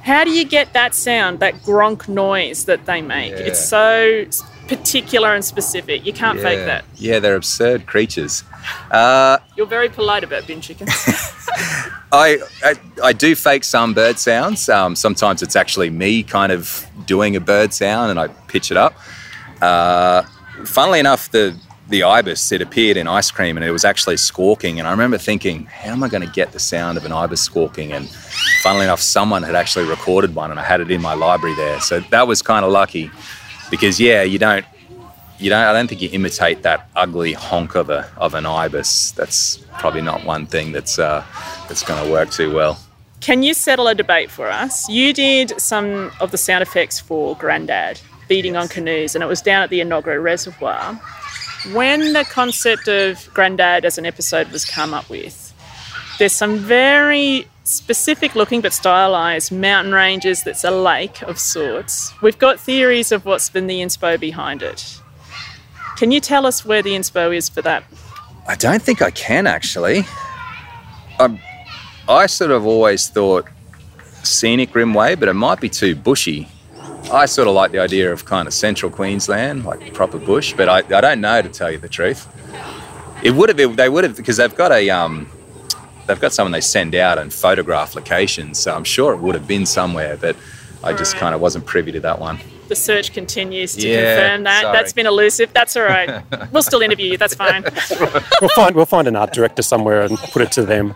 How 0.02 0.24
do 0.24 0.32
you 0.32 0.44
get 0.44 0.74
that 0.74 0.94
sound, 0.94 1.40
that 1.40 1.56
gronk 1.64 2.08
noise 2.08 2.66
that 2.66 2.86
they 2.86 3.02
make? 3.02 3.32
Yeah. 3.32 3.40
It's 3.40 3.64
so 3.64 4.26
particular 4.68 5.34
and 5.34 5.44
specific. 5.46 6.06
You 6.06 6.14
can't 6.14 6.38
yeah. 6.40 6.44
fake 6.44 6.66
that. 6.66 6.86
Yeah, 6.96 7.20
they're 7.20 7.36
absurd 7.36 7.86
creatures. 7.86 8.44
Uh, 8.92 9.38
You're 9.56 9.66
very 9.66 9.90
polite 9.90 10.24
about 10.24 10.46
bin 10.48 10.62
chickens. 10.62 10.92
I, 12.12 12.40
I, 12.64 12.76
I 13.02 13.14
do 13.14 13.36
fake 13.36 13.64
some 13.64 13.94
bird 13.94 14.20
sounds. 14.20 14.68
Um, 14.70 14.96
sometimes 14.96 15.42
it's 15.42 15.56
actually 15.56 15.90
me 15.90 16.24
kind 16.24 16.52
of 16.52 16.86
doing 17.06 17.36
a 17.36 17.40
bird 17.40 17.74
sound 17.74 18.12
and 18.12 18.20
I 18.20 18.28
pitch 18.28 18.72
it 18.72 18.78
up. 18.78 18.94
Uh, 19.62 20.24
funnily 20.66 21.00
enough, 21.00 21.30
the 21.32 21.56
the 21.90 22.04
ibis 22.04 22.52
it 22.52 22.62
appeared 22.62 22.96
in 22.96 23.08
ice 23.08 23.30
cream 23.30 23.58
and 23.58 23.66
it 23.66 23.72
was 23.72 23.84
actually 23.84 24.16
squawking. 24.16 24.80
And 24.80 24.88
I 24.88 24.92
remember 24.92 25.18
thinking, 25.18 25.66
how 25.66 25.92
am 25.92 26.02
I 26.02 26.08
going 26.08 26.26
to 26.26 26.34
get 26.34 26.54
the 26.54 26.60
sound 26.60 26.98
of 26.98 27.06
an 27.06 27.12
ibis 27.12 27.42
squawking? 27.42 27.92
And 27.92 28.10
funnily 28.62 28.86
enough, 28.86 29.02
someone 29.02 29.44
had 29.44 29.56
actually 29.56 29.86
recorded 29.90 30.34
one, 30.34 30.50
and 30.50 30.60
I 30.60 30.64
had 30.64 30.82
it 30.82 30.90
in 30.90 31.02
my 31.02 31.14
library 31.14 31.56
there. 31.56 31.80
So 31.82 32.00
that 32.12 32.28
was 32.28 32.42
kind 32.42 32.66
of 32.66 32.72
lucky, 32.72 33.12
because 33.70 34.00
yeah, 34.00 34.24
you 34.24 34.40
don't. 34.40 34.66
You 35.40 35.50
don't. 35.50 35.66
I 35.66 35.74
don't 35.74 35.88
think 35.88 36.02
you 36.02 36.10
imitate 36.14 36.64
that 36.64 36.90
ugly 36.96 37.34
honk 37.34 37.76
of 37.76 37.90
a 37.90 38.10
of 38.18 38.34
an 38.34 38.46
ibis. 38.46 39.12
That's 39.12 39.58
probably 39.80 40.02
not 40.02 40.24
one 40.24 40.46
thing 40.46 40.72
that's 40.72 41.00
uh, 41.00 41.26
that's 41.68 41.84
going 41.84 42.04
to 42.06 42.12
work 42.12 42.32
too 42.32 42.54
well. 42.54 42.80
Can 43.20 43.42
you 43.42 43.54
settle 43.54 43.88
a 43.88 43.96
debate 43.96 44.30
for 44.30 44.50
us? 44.50 44.88
You 44.90 45.14
did 45.14 45.60
some 45.60 46.12
of 46.20 46.32
the 46.32 46.38
sound 46.38 46.62
effects 46.62 47.00
for 47.00 47.36
Grandad 47.38 48.00
beating 48.28 48.56
on 48.56 48.68
canoes, 48.68 49.16
and 49.16 49.24
it 49.24 49.28
was 49.28 49.42
down 49.42 49.64
at 49.64 49.70
the 49.70 49.80
Enoggera 49.80 50.22
Reservoir. 50.22 50.96
When 51.74 52.14
the 52.14 52.26
concept 52.26 52.88
of 52.88 53.30
Grandad 53.34 53.86
as 53.86 53.98
an 53.98 54.06
episode 54.06 54.52
was 54.52 54.66
come 54.66 54.94
up 54.94 55.10
with, 55.10 55.54
there's 56.20 56.34
some 56.34 56.58
very 56.58 57.48
specific 57.64 58.36
looking 58.36 58.62
but 58.62 58.74
stylized 58.74 59.52
mountain 59.52 59.94
ranges 59.94 60.44
that's 60.44 60.64
a 60.64 60.72
lake 60.72 61.22
of 61.24 61.40
sorts. 61.40 62.14
We've 62.22 62.38
got 62.38 62.60
theories 62.60 63.12
of 63.12 63.26
what's 63.26 63.50
been 63.50 63.68
the 63.68 63.80
inspo 63.80 64.20
behind 64.20 64.62
it. 64.62 65.00
Can 65.96 66.12
you 66.12 66.20
tell 66.20 66.46
us 66.46 66.66
where 66.66 66.82
the 66.82 66.92
inspo 66.92 67.36
is 67.36 67.48
for 67.50 67.62
that? 67.62 67.84
I 68.48 68.56
don't 68.56 68.82
think 68.82 69.02
I 69.02 69.12
can 69.12 69.48
actually. 69.48 70.04
I'm 71.20 71.40
I 72.08 72.26
sort 72.26 72.52
of 72.52 72.66
always 72.66 73.08
thought 73.08 73.48
Scenic 74.24 74.76
Rim 74.76 74.94
way, 74.94 75.16
but 75.16 75.30
it 75.30 75.34
might 75.34 75.62
be 75.62 75.70
too 75.70 75.96
bushy. 75.96 76.50
I 77.12 77.26
sort 77.26 77.48
of 77.48 77.54
like 77.54 77.72
the 77.72 77.80
idea 77.80 78.12
of 78.12 78.26
kind 78.26 78.48
of 78.48 78.54
central 78.54 78.92
Queensland, 78.92 79.66
like 79.66 79.94
proper 79.94 80.18
bush, 80.18 80.54
but 80.54 80.70
I, 80.70 80.78
I 80.78 81.02
don't 81.02 81.22
know 81.22 81.42
to 81.42 81.50
tell 81.50 81.72
you 81.72 81.78
the 81.78 81.90
truth. 81.90 82.28
It 83.24 83.32
would 83.32 83.50
have 83.50 83.58
been, 83.58 83.76
they 83.76 83.90
would 83.90 84.04
have, 84.04 84.16
because 84.16 84.38
they've 84.38 84.56
got 84.56 84.72
a, 84.72 84.90
um, 84.90 85.30
they've 86.08 86.20
got 86.20 86.34
someone 86.34 86.52
they 86.52 86.62
send 86.62 86.96
out 86.96 87.18
and 87.18 87.34
photograph 87.34 87.96
locations, 87.96 88.60
so 88.60 88.74
I'm 88.74 88.84
sure 88.84 89.14
it 89.14 89.20
would 89.20 89.36
have 89.36 89.48
been 89.48 89.66
somewhere, 89.66 90.18
but 90.18 90.36
I 90.84 90.94
just 90.94 91.14
right. 91.14 91.20
kind 91.20 91.36
of 91.36 91.42
wasn't 91.42 91.66
privy 91.66 91.92
to 91.94 92.00
that 92.02 92.20
one. 92.20 92.40
The 92.68 92.76
search 92.76 93.14
continues 93.14 93.76
to 93.76 93.88
yeah, 93.88 94.16
confirm 94.16 94.44
that. 94.44 94.62
Sorry. 94.64 94.78
That's 94.78 94.94
been 94.94 95.06
elusive. 95.06 95.54
That's 95.54 95.76
all 95.78 95.84
right. 95.84 96.24
we'll 96.52 96.64
still 96.64 96.82
interview 96.82 97.12
you. 97.12 97.18
That's 97.18 97.36
fine. 97.36 97.64
we'll 98.42 98.50
find 98.50 98.76
we'll 98.76 98.86
find 98.86 99.08
an 99.08 99.16
art 99.16 99.34
director 99.34 99.62
somewhere 99.62 100.02
and 100.02 100.18
put 100.18 100.42
it 100.42 100.52
to 100.54 100.66
them. 100.66 100.94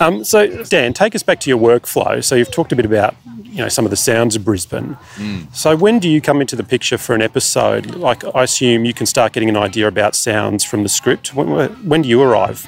Um, 0.00 0.24
so, 0.24 0.64
Dan, 0.64 0.92
take 0.92 1.14
us 1.14 1.22
back 1.22 1.40
to 1.40 1.50
your 1.50 1.58
workflow. 1.58 2.24
So, 2.24 2.34
you've 2.34 2.50
talked 2.50 2.72
a 2.72 2.76
bit 2.76 2.86
about 2.86 3.14
you 3.52 3.58
know 3.58 3.68
some 3.68 3.84
of 3.84 3.90
the 3.90 3.96
sounds 3.96 4.34
of 4.34 4.44
Brisbane. 4.44 4.96
Mm. 5.16 5.54
So, 5.54 5.76
when 5.76 5.98
do 5.98 6.08
you 6.08 6.20
come 6.20 6.40
into 6.40 6.56
the 6.56 6.64
picture 6.64 6.96
for 6.96 7.14
an 7.14 7.22
episode? 7.22 7.94
Like, 7.94 8.24
I 8.34 8.44
assume 8.44 8.84
you 8.84 8.94
can 8.94 9.06
start 9.06 9.32
getting 9.32 9.50
an 9.50 9.56
idea 9.56 9.86
about 9.86 10.14
sounds 10.14 10.64
from 10.64 10.82
the 10.82 10.88
script. 10.88 11.34
When, 11.34 11.48
when 11.86 12.02
do 12.02 12.08
you 12.08 12.22
arrive? 12.22 12.66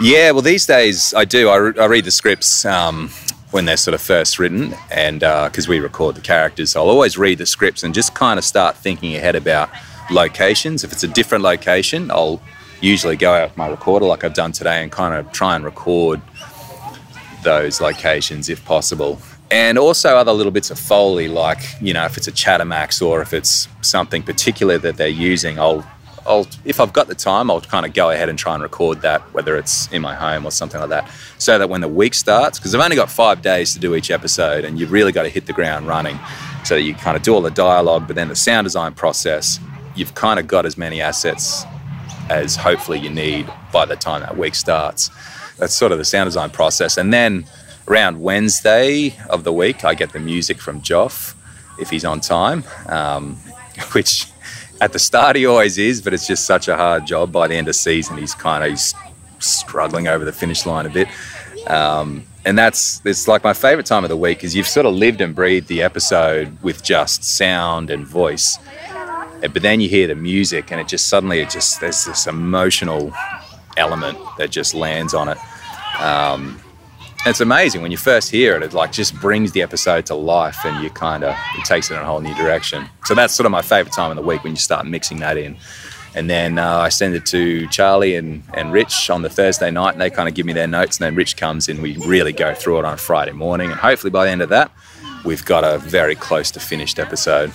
Yeah, 0.00 0.30
well, 0.30 0.42
these 0.42 0.64
days 0.64 1.12
I 1.14 1.24
do. 1.24 1.48
I, 1.48 1.56
re- 1.56 1.78
I 1.78 1.86
read 1.86 2.04
the 2.04 2.12
scripts 2.12 2.64
um, 2.64 3.10
when 3.50 3.64
they're 3.64 3.76
sort 3.76 3.94
of 3.94 4.00
first 4.00 4.38
written, 4.38 4.74
and 4.90 5.20
because 5.20 5.66
uh, 5.66 5.70
we 5.70 5.80
record 5.80 6.14
the 6.14 6.20
characters, 6.20 6.70
so 6.70 6.82
I'll 6.82 6.90
always 6.90 7.18
read 7.18 7.38
the 7.38 7.46
scripts 7.46 7.82
and 7.82 7.92
just 7.92 8.14
kind 8.14 8.38
of 8.38 8.44
start 8.44 8.76
thinking 8.76 9.16
ahead 9.16 9.34
about 9.34 9.70
locations. 10.10 10.84
If 10.84 10.92
it's 10.92 11.04
a 11.04 11.08
different 11.08 11.42
location, 11.42 12.10
I'll 12.10 12.40
usually 12.80 13.16
go 13.16 13.32
out 13.32 13.50
with 13.50 13.56
my 13.56 13.68
recorder 13.68 14.06
like 14.06 14.24
I've 14.24 14.34
done 14.34 14.52
today 14.52 14.82
and 14.82 14.90
kind 14.90 15.14
of 15.14 15.32
try 15.32 15.56
and 15.56 15.64
record 15.64 16.20
those 17.42 17.80
locations 17.80 18.48
if 18.48 18.64
possible. 18.64 19.18
And 19.52 19.78
also 19.78 20.16
other 20.16 20.32
little 20.32 20.50
bits 20.50 20.70
of 20.70 20.78
Foley, 20.78 21.28
like, 21.28 21.58
you 21.78 21.92
know, 21.92 22.06
if 22.06 22.16
it's 22.16 22.26
a 22.26 22.32
Chattermax 22.32 23.02
or 23.02 23.20
if 23.20 23.34
it's 23.34 23.68
something 23.82 24.22
particular 24.22 24.78
that 24.78 24.96
they're 24.96 25.08
using, 25.08 25.58
I'll, 25.58 25.86
I'll, 26.26 26.46
if 26.64 26.80
I've 26.80 26.94
got 26.94 27.06
the 27.06 27.14
time, 27.14 27.50
I'll 27.50 27.60
kind 27.60 27.84
of 27.84 27.92
go 27.92 28.10
ahead 28.10 28.30
and 28.30 28.38
try 28.38 28.54
and 28.54 28.62
record 28.62 29.02
that, 29.02 29.20
whether 29.34 29.58
it's 29.58 29.92
in 29.92 30.00
my 30.00 30.14
home 30.14 30.46
or 30.46 30.50
something 30.50 30.80
like 30.80 30.88
that, 30.88 31.10
so 31.36 31.58
that 31.58 31.68
when 31.68 31.82
the 31.82 31.88
week 31.88 32.14
starts, 32.14 32.58
because 32.58 32.74
I've 32.74 32.80
only 32.80 32.96
got 32.96 33.10
five 33.10 33.42
days 33.42 33.74
to 33.74 33.78
do 33.78 33.94
each 33.94 34.10
episode 34.10 34.64
and 34.64 34.80
you've 34.80 34.90
really 34.90 35.12
got 35.12 35.24
to 35.24 35.28
hit 35.28 35.44
the 35.44 35.52
ground 35.52 35.86
running 35.86 36.18
so 36.64 36.76
that 36.76 36.82
you 36.82 36.94
kind 36.94 37.14
of 37.14 37.22
do 37.22 37.34
all 37.34 37.42
the 37.42 37.50
dialogue, 37.50 38.06
but 38.06 38.16
then 38.16 38.28
the 38.28 38.36
sound 38.36 38.64
design 38.64 38.94
process, 38.94 39.60
you've 39.94 40.14
kind 40.14 40.40
of 40.40 40.46
got 40.46 40.64
as 40.64 40.78
many 40.78 41.02
assets 41.02 41.64
as 42.30 42.56
hopefully 42.56 42.98
you 42.98 43.10
need 43.10 43.46
by 43.70 43.84
the 43.84 43.96
time 43.96 44.22
that 44.22 44.38
week 44.38 44.54
starts. 44.54 45.10
That's 45.58 45.74
sort 45.74 45.92
of 45.92 45.98
the 45.98 46.06
sound 46.06 46.28
design 46.28 46.48
process. 46.48 46.96
And 46.96 47.12
then 47.12 47.44
around 47.88 48.20
Wednesday 48.20 49.14
of 49.28 49.44
the 49.44 49.52
week, 49.52 49.84
I 49.84 49.94
get 49.94 50.12
the 50.12 50.20
music 50.20 50.60
from 50.60 50.80
Joff 50.80 51.34
if 51.78 51.90
he's 51.90 52.04
on 52.04 52.20
time, 52.20 52.64
um, 52.86 53.36
which 53.92 54.28
at 54.80 54.92
the 54.92 54.98
start 54.98 55.36
he 55.36 55.46
always 55.46 55.78
is, 55.78 56.02
but 56.02 56.12
it's 56.12 56.26
just 56.26 56.44
such 56.44 56.68
a 56.68 56.76
hard 56.76 57.06
job. 57.06 57.32
By 57.32 57.48
the 57.48 57.54
end 57.54 57.68
of 57.68 57.76
season, 57.76 58.18
he's 58.18 58.34
kind 58.34 58.64
of 58.64 58.78
struggling 59.38 60.08
over 60.08 60.24
the 60.24 60.32
finish 60.32 60.66
line 60.66 60.86
a 60.86 60.90
bit. 60.90 61.08
Um, 61.68 62.24
and 62.44 62.58
that's 62.58 63.00
it's 63.04 63.28
like 63.28 63.44
my 63.44 63.52
favorite 63.52 63.86
time 63.86 64.04
of 64.04 64.10
the 64.10 64.16
week 64.16 64.38
because 64.38 64.54
you've 64.54 64.66
sort 64.66 64.86
of 64.86 64.94
lived 64.94 65.20
and 65.20 65.34
breathed 65.34 65.68
the 65.68 65.82
episode 65.82 66.60
with 66.62 66.82
just 66.82 67.22
sound 67.22 67.90
and 67.90 68.06
voice 68.06 68.58
but 69.40 69.62
then 69.62 69.80
you 69.80 69.88
hear 69.88 70.06
the 70.06 70.14
music 70.14 70.70
and 70.70 70.80
it 70.80 70.88
just 70.88 71.08
suddenly 71.08 71.40
it 71.40 71.50
just 71.50 71.80
there's 71.80 72.04
this 72.04 72.26
emotional 72.26 73.12
element 73.76 74.18
that 74.38 74.50
just 74.50 74.74
lands 74.74 75.14
on 75.14 75.28
it 75.28 75.38
um, 76.00 76.60
it's 77.24 77.40
amazing 77.40 77.82
when 77.82 77.90
you 77.90 77.96
first 77.96 78.30
hear 78.30 78.56
it. 78.56 78.62
It 78.62 78.72
like 78.72 78.92
just 78.92 79.14
brings 79.20 79.52
the 79.52 79.62
episode 79.62 80.06
to 80.06 80.14
life, 80.14 80.64
and 80.64 80.82
you 80.82 80.90
kind 80.90 81.22
of 81.22 81.36
it 81.56 81.64
takes 81.64 81.90
it 81.90 81.94
in 81.94 82.00
a 82.00 82.04
whole 82.04 82.20
new 82.20 82.34
direction. 82.34 82.88
So 83.04 83.14
that's 83.14 83.34
sort 83.34 83.46
of 83.46 83.52
my 83.52 83.62
favorite 83.62 83.94
time 83.94 84.10
of 84.10 84.16
the 84.16 84.22
week 84.22 84.42
when 84.42 84.52
you 84.52 84.58
start 84.58 84.86
mixing 84.86 85.20
that 85.20 85.36
in. 85.36 85.56
And 86.14 86.28
then 86.28 86.58
uh, 86.58 86.78
I 86.78 86.90
send 86.90 87.14
it 87.14 87.24
to 87.26 87.66
Charlie 87.68 88.16
and, 88.16 88.42
and 88.52 88.70
Rich 88.70 89.08
on 89.08 89.22
the 89.22 89.30
Thursday 89.30 89.70
night, 89.70 89.92
and 89.92 90.00
they 90.00 90.10
kind 90.10 90.28
of 90.28 90.34
give 90.34 90.44
me 90.44 90.52
their 90.52 90.66
notes. 90.66 90.98
And 90.98 91.06
then 91.06 91.14
Rich 91.14 91.36
comes 91.36 91.68
in, 91.68 91.80
we 91.80 91.96
really 91.98 92.32
go 92.32 92.54
through 92.54 92.80
it 92.80 92.84
on 92.84 92.98
Friday 92.98 93.32
morning, 93.32 93.70
and 93.70 93.80
hopefully 93.80 94.10
by 94.10 94.26
the 94.26 94.30
end 94.30 94.42
of 94.42 94.50
that, 94.50 94.70
we've 95.24 95.44
got 95.44 95.64
a 95.64 95.78
very 95.78 96.14
close 96.14 96.50
to 96.50 96.60
finished 96.60 96.98
episode. 96.98 97.50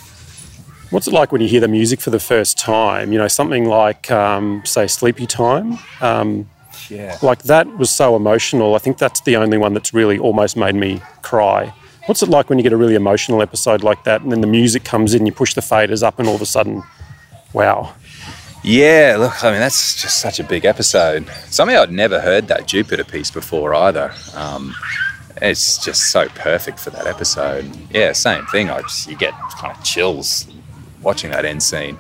What's 0.89 1.07
it 1.07 1.13
like 1.13 1.31
when 1.33 1.41
you 1.41 1.49
hear 1.49 1.59
the 1.59 1.67
music 1.67 1.99
for 1.99 2.09
the 2.09 2.19
first 2.19 2.57
time? 2.57 3.11
You 3.11 3.19
know, 3.19 3.27
something 3.27 3.65
like, 3.65 4.09
um, 4.09 4.63
say, 4.65 4.85
Sleepytime. 4.85 5.79
Um, 6.01 6.49
yeah. 6.89 7.17
Like 7.21 7.43
that 7.43 7.77
was 7.77 7.89
so 7.89 8.15
emotional. 8.15 8.75
I 8.75 8.79
think 8.79 8.97
that's 8.97 9.21
the 9.21 9.35
only 9.35 9.57
one 9.57 9.73
that's 9.73 9.93
really 9.93 10.17
almost 10.19 10.57
made 10.57 10.75
me 10.75 11.01
cry. 11.21 11.73
What's 12.05 12.23
it 12.23 12.29
like 12.29 12.49
when 12.49 12.57
you 12.57 12.63
get 12.63 12.73
a 12.73 12.77
really 12.77 12.95
emotional 12.95 13.41
episode 13.41 13.83
like 13.83 14.05
that 14.05 14.21
and 14.21 14.31
then 14.31 14.41
the 14.41 14.47
music 14.47 14.83
comes 14.85 15.13
in, 15.13 15.25
you 15.25 15.31
push 15.31 15.53
the 15.53 15.61
faders 15.61 16.03
up, 16.03 16.19
and 16.19 16.27
all 16.27 16.35
of 16.35 16.41
a 16.41 16.45
sudden, 16.45 16.83
wow. 17.51 17.93
Yeah, 18.63 19.17
look, 19.19 19.43
I 19.43 19.51
mean, 19.51 19.59
that's 19.59 20.01
just 20.01 20.19
such 20.19 20.39
a 20.39 20.43
big 20.43 20.65
episode. 20.65 21.27
Somehow 21.49 21.83
I'd 21.83 21.91
never 21.91 22.19
heard 22.19 22.47
that 22.47 22.67
Jupiter 22.67 23.03
piece 23.03 23.29
before 23.29 23.73
either. 23.75 24.13
Um, 24.35 24.73
it's 25.41 25.83
just 25.83 26.11
so 26.11 26.27
perfect 26.29 26.79
for 26.79 26.89
that 26.91 27.07
episode. 27.07 27.69
Yeah, 27.91 28.13
same 28.13 28.45
thing. 28.47 28.69
I 28.69 28.81
just, 28.81 29.09
you 29.09 29.15
get 29.15 29.33
kind 29.51 29.77
of 29.77 29.83
chills 29.83 30.47
watching 31.01 31.31
that 31.31 31.45
end 31.45 31.61
scene. 31.61 31.97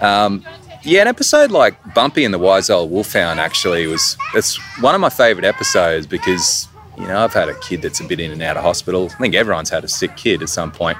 Um, 0.00 0.44
yeah, 0.84 1.02
an 1.02 1.08
episode 1.08 1.50
like 1.50 1.94
Bumpy 1.94 2.24
and 2.24 2.34
the 2.34 2.38
Wise 2.38 2.68
Old 2.68 2.90
Wolfhound 2.90 3.38
actually 3.38 3.86
was 3.86 4.16
it's 4.34 4.56
one 4.80 4.94
of 4.94 5.00
my 5.00 5.10
favourite 5.10 5.46
episodes 5.46 6.06
because 6.06 6.66
you 6.98 7.06
know 7.06 7.22
I've 7.22 7.32
had 7.32 7.48
a 7.48 7.54
kid 7.60 7.82
that's 7.82 8.00
a 8.00 8.04
bit 8.04 8.18
in 8.18 8.32
and 8.32 8.42
out 8.42 8.56
of 8.56 8.64
hospital. 8.64 9.08
I 9.12 9.18
think 9.18 9.34
everyone's 9.34 9.70
had 9.70 9.84
a 9.84 9.88
sick 9.88 10.16
kid 10.16 10.42
at 10.42 10.48
some 10.48 10.72
point. 10.72 10.98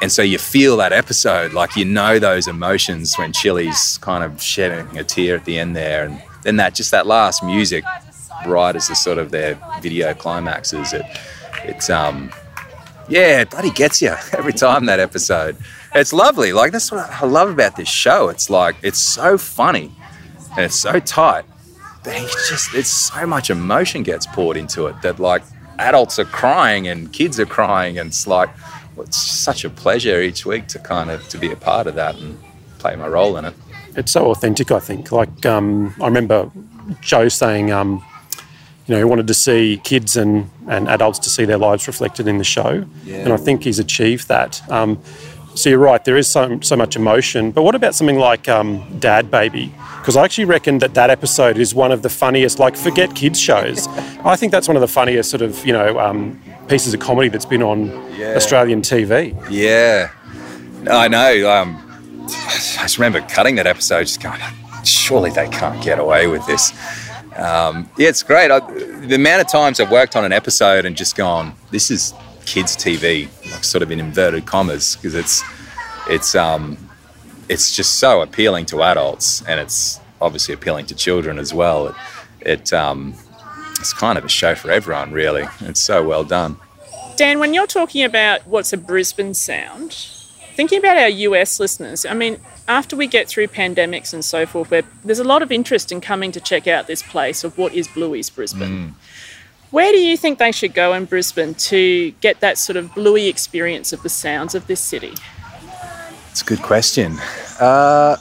And 0.00 0.10
so 0.10 0.22
you 0.22 0.38
feel 0.38 0.76
that 0.78 0.92
episode, 0.92 1.52
like 1.52 1.76
you 1.76 1.84
know 1.84 2.18
those 2.18 2.48
emotions 2.48 3.16
when 3.16 3.32
Chili's 3.32 3.98
kind 3.98 4.24
of 4.24 4.42
shedding 4.42 4.98
a 4.98 5.04
tear 5.04 5.36
at 5.36 5.44
the 5.44 5.58
end 5.58 5.76
there, 5.76 6.04
and 6.06 6.22
then 6.42 6.56
that 6.56 6.74
just 6.74 6.90
that 6.92 7.06
last 7.06 7.44
music, 7.44 7.84
right 8.46 8.74
as 8.74 8.88
the 8.88 8.94
sort 8.94 9.18
of 9.18 9.30
their 9.30 9.58
video 9.80 10.14
climaxes. 10.14 10.92
It, 10.92 11.04
it's 11.64 11.90
um, 11.90 12.32
yeah, 13.08 13.42
it 13.42 13.50
bloody 13.50 13.70
gets 13.70 14.00
you 14.00 14.08
every 14.32 14.54
time 14.54 14.86
that 14.86 14.98
episode 14.98 15.56
it's 15.94 16.12
lovely. 16.12 16.52
Like 16.52 16.72
that's 16.72 16.90
what 16.90 17.10
I 17.10 17.26
love 17.26 17.50
about 17.50 17.76
this 17.76 17.88
show. 17.88 18.28
It's 18.28 18.48
like 18.50 18.76
it's 18.82 18.98
so 18.98 19.38
funny 19.38 19.92
and 20.52 20.60
it's 20.60 20.76
so 20.76 20.98
tight. 21.00 21.44
But 22.04 22.14
it's 22.16 22.48
just 22.48 22.74
it's 22.74 22.88
so 22.88 23.26
much 23.26 23.50
emotion 23.50 24.02
gets 24.02 24.26
poured 24.26 24.56
into 24.56 24.86
it 24.86 25.00
that 25.02 25.18
like 25.18 25.42
adults 25.78 26.18
are 26.18 26.24
crying 26.24 26.88
and 26.88 27.12
kids 27.12 27.38
are 27.38 27.46
crying 27.46 27.98
and 27.98 28.08
it's 28.08 28.26
like 28.26 28.50
well, 28.96 29.06
it's 29.06 29.16
such 29.16 29.64
a 29.64 29.70
pleasure 29.70 30.20
each 30.20 30.44
week 30.44 30.66
to 30.68 30.78
kind 30.78 31.10
of 31.10 31.26
to 31.28 31.38
be 31.38 31.50
a 31.50 31.56
part 31.56 31.86
of 31.86 31.94
that 31.94 32.16
and 32.16 32.38
play 32.78 32.96
my 32.96 33.06
role 33.06 33.36
in 33.36 33.44
it. 33.44 33.54
It's 33.94 34.12
so 34.12 34.30
authentic, 34.30 34.70
I 34.70 34.80
think. 34.80 35.12
Like 35.12 35.46
um, 35.46 35.94
I 36.00 36.06
remember 36.06 36.50
Joe 37.00 37.28
saying, 37.28 37.70
um, 37.70 38.04
you 38.86 38.94
know, 38.94 38.98
he 38.98 39.04
wanted 39.04 39.26
to 39.28 39.34
see 39.34 39.80
kids 39.84 40.16
and, 40.16 40.50
and 40.68 40.88
adults 40.88 41.18
to 41.20 41.30
see 41.30 41.44
their 41.44 41.58
lives 41.58 41.86
reflected 41.86 42.26
in 42.26 42.38
the 42.38 42.44
show, 42.44 42.84
yeah. 43.04 43.18
and 43.18 43.32
I 43.32 43.36
think 43.36 43.64
he's 43.64 43.78
achieved 43.78 44.28
that. 44.28 44.68
Um, 44.70 45.00
so 45.54 45.70
you're 45.70 45.78
right, 45.78 46.04
there 46.04 46.16
is 46.16 46.28
so, 46.28 46.58
so 46.60 46.76
much 46.76 46.96
emotion. 46.96 47.50
But 47.50 47.62
what 47.62 47.74
about 47.74 47.94
something 47.94 48.18
like 48.18 48.48
um, 48.48 48.84
Dad 48.98 49.30
Baby? 49.30 49.72
Because 49.98 50.16
I 50.16 50.24
actually 50.24 50.46
reckon 50.46 50.78
that 50.78 50.94
that 50.94 51.10
episode 51.10 51.58
is 51.58 51.74
one 51.74 51.92
of 51.92 52.02
the 52.02 52.08
funniest, 52.08 52.58
like, 52.58 52.76
forget 52.76 53.14
kids 53.14 53.38
shows. 53.38 53.86
I 54.24 54.36
think 54.36 54.50
that's 54.50 54.66
one 54.66 54.76
of 54.76 54.80
the 54.80 54.88
funniest 54.88 55.30
sort 55.30 55.42
of, 55.42 55.64
you 55.66 55.72
know, 55.72 55.98
um, 55.98 56.40
pieces 56.68 56.94
of 56.94 57.00
comedy 57.00 57.28
that's 57.28 57.44
been 57.44 57.62
on 57.62 57.86
yeah. 58.16 58.34
Australian 58.34 58.82
TV. 58.82 59.36
Yeah. 59.50 60.10
I 60.90 61.08
know. 61.08 61.50
Um, 61.50 62.24
I 62.24 62.82
just 62.82 62.98
remember 62.98 63.20
cutting 63.28 63.56
that 63.56 63.66
episode, 63.66 64.04
just 64.04 64.22
going, 64.22 64.40
surely 64.84 65.30
they 65.30 65.48
can't 65.48 65.82
get 65.82 65.98
away 65.98 66.26
with 66.26 66.44
this. 66.46 66.72
Um, 67.36 67.88
yeah, 67.96 68.08
it's 68.08 68.22
great. 68.22 68.50
I, 68.50 68.60
the 68.60 69.14
amount 69.14 69.40
of 69.40 69.48
times 69.48 69.80
I've 69.80 69.90
worked 69.90 70.16
on 70.16 70.24
an 70.24 70.32
episode 70.32 70.84
and 70.84 70.96
just 70.96 71.16
gone, 71.16 71.54
this 71.70 71.90
is 71.90 72.12
kids' 72.46 72.76
TV, 72.76 73.28
like 73.50 73.64
sort 73.64 73.82
of 73.82 73.90
in 73.90 74.00
inverted 74.00 74.46
commas, 74.46 74.96
because 74.96 75.14
it's 75.14 75.42
it's 76.08 76.34
um, 76.34 76.76
it's 77.48 77.74
just 77.74 77.98
so 77.98 78.22
appealing 78.22 78.66
to 78.66 78.82
adults, 78.82 79.42
and 79.46 79.60
it's 79.60 80.00
obviously 80.20 80.54
appealing 80.54 80.86
to 80.86 80.94
children 80.94 81.38
as 81.38 81.52
well. 81.52 81.88
It, 81.88 81.94
it 82.40 82.72
um, 82.72 83.14
it's 83.78 83.92
kind 83.92 84.16
of 84.16 84.24
a 84.24 84.28
show 84.28 84.54
for 84.54 84.70
everyone, 84.70 85.12
really. 85.12 85.44
It's 85.60 85.80
so 85.80 86.06
well 86.06 86.24
done. 86.24 86.56
Dan, 87.16 87.38
when 87.38 87.52
you're 87.52 87.66
talking 87.66 88.04
about 88.04 88.46
what's 88.46 88.72
a 88.72 88.76
Brisbane 88.76 89.34
sound, 89.34 89.92
thinking 90.54 90.78
about 90.78 90.96
our 90.96 91.08
US 91.08 91.60
listeners, 91.60 92.06
I 92.06 92.14
mean, 92.14 92.38
after 92.68 92.96
we 92.96 93.06
get 93.06 93.28
through 93.28 93.48
pandemics 93.48 94.14
and 94.14 94.24
so 94.24 94.46
forth, 94.46 94.70
where 94.70 94.82
there's 95.04 95.18
a 95.18 95.24
lot 95.24 95.42
of 95.42 95.50
interest 95.50 95.92
in 95.92 96.00
coming 96.00 96.32
to 96.32 96.40
check 96.40 96.66
out 96.66 96.86
this 96.86 97.02
place 97.02 97.44
of 97.44 97.58
what 97.58 97.74
is 97.74 97.88
Bluey's 97.88 98.30
Brisbane. 98.30 98.70
Mm. 98.70 98.92
Where 99.72 99.90
do 99.90 99.98
you 99.98 100.18
think 100.18 100.38
they 100.38 100.52
should 100.52 100.74
go 100.74 100.92
in 100.92 101.06
Brisbane 101.06 101.54
to 101.54 102.10
get 102.20 102.40
that 102.40 102.58
sort 102.58 102.76
of 102.76 102.94
Bluey 102.94 103.26
experience 103.26 103.94
of 103.94 104.02
the 104.02 104.10
sounds 104.10 104.54
of 104.54 104.66
this 104.66 104.80
city? 104.80 105.14
It's 106.30 106.42
a 106.42 106.44
good 106.44 106.60
question. 106.60 107.16
Uh, 107.58 108.18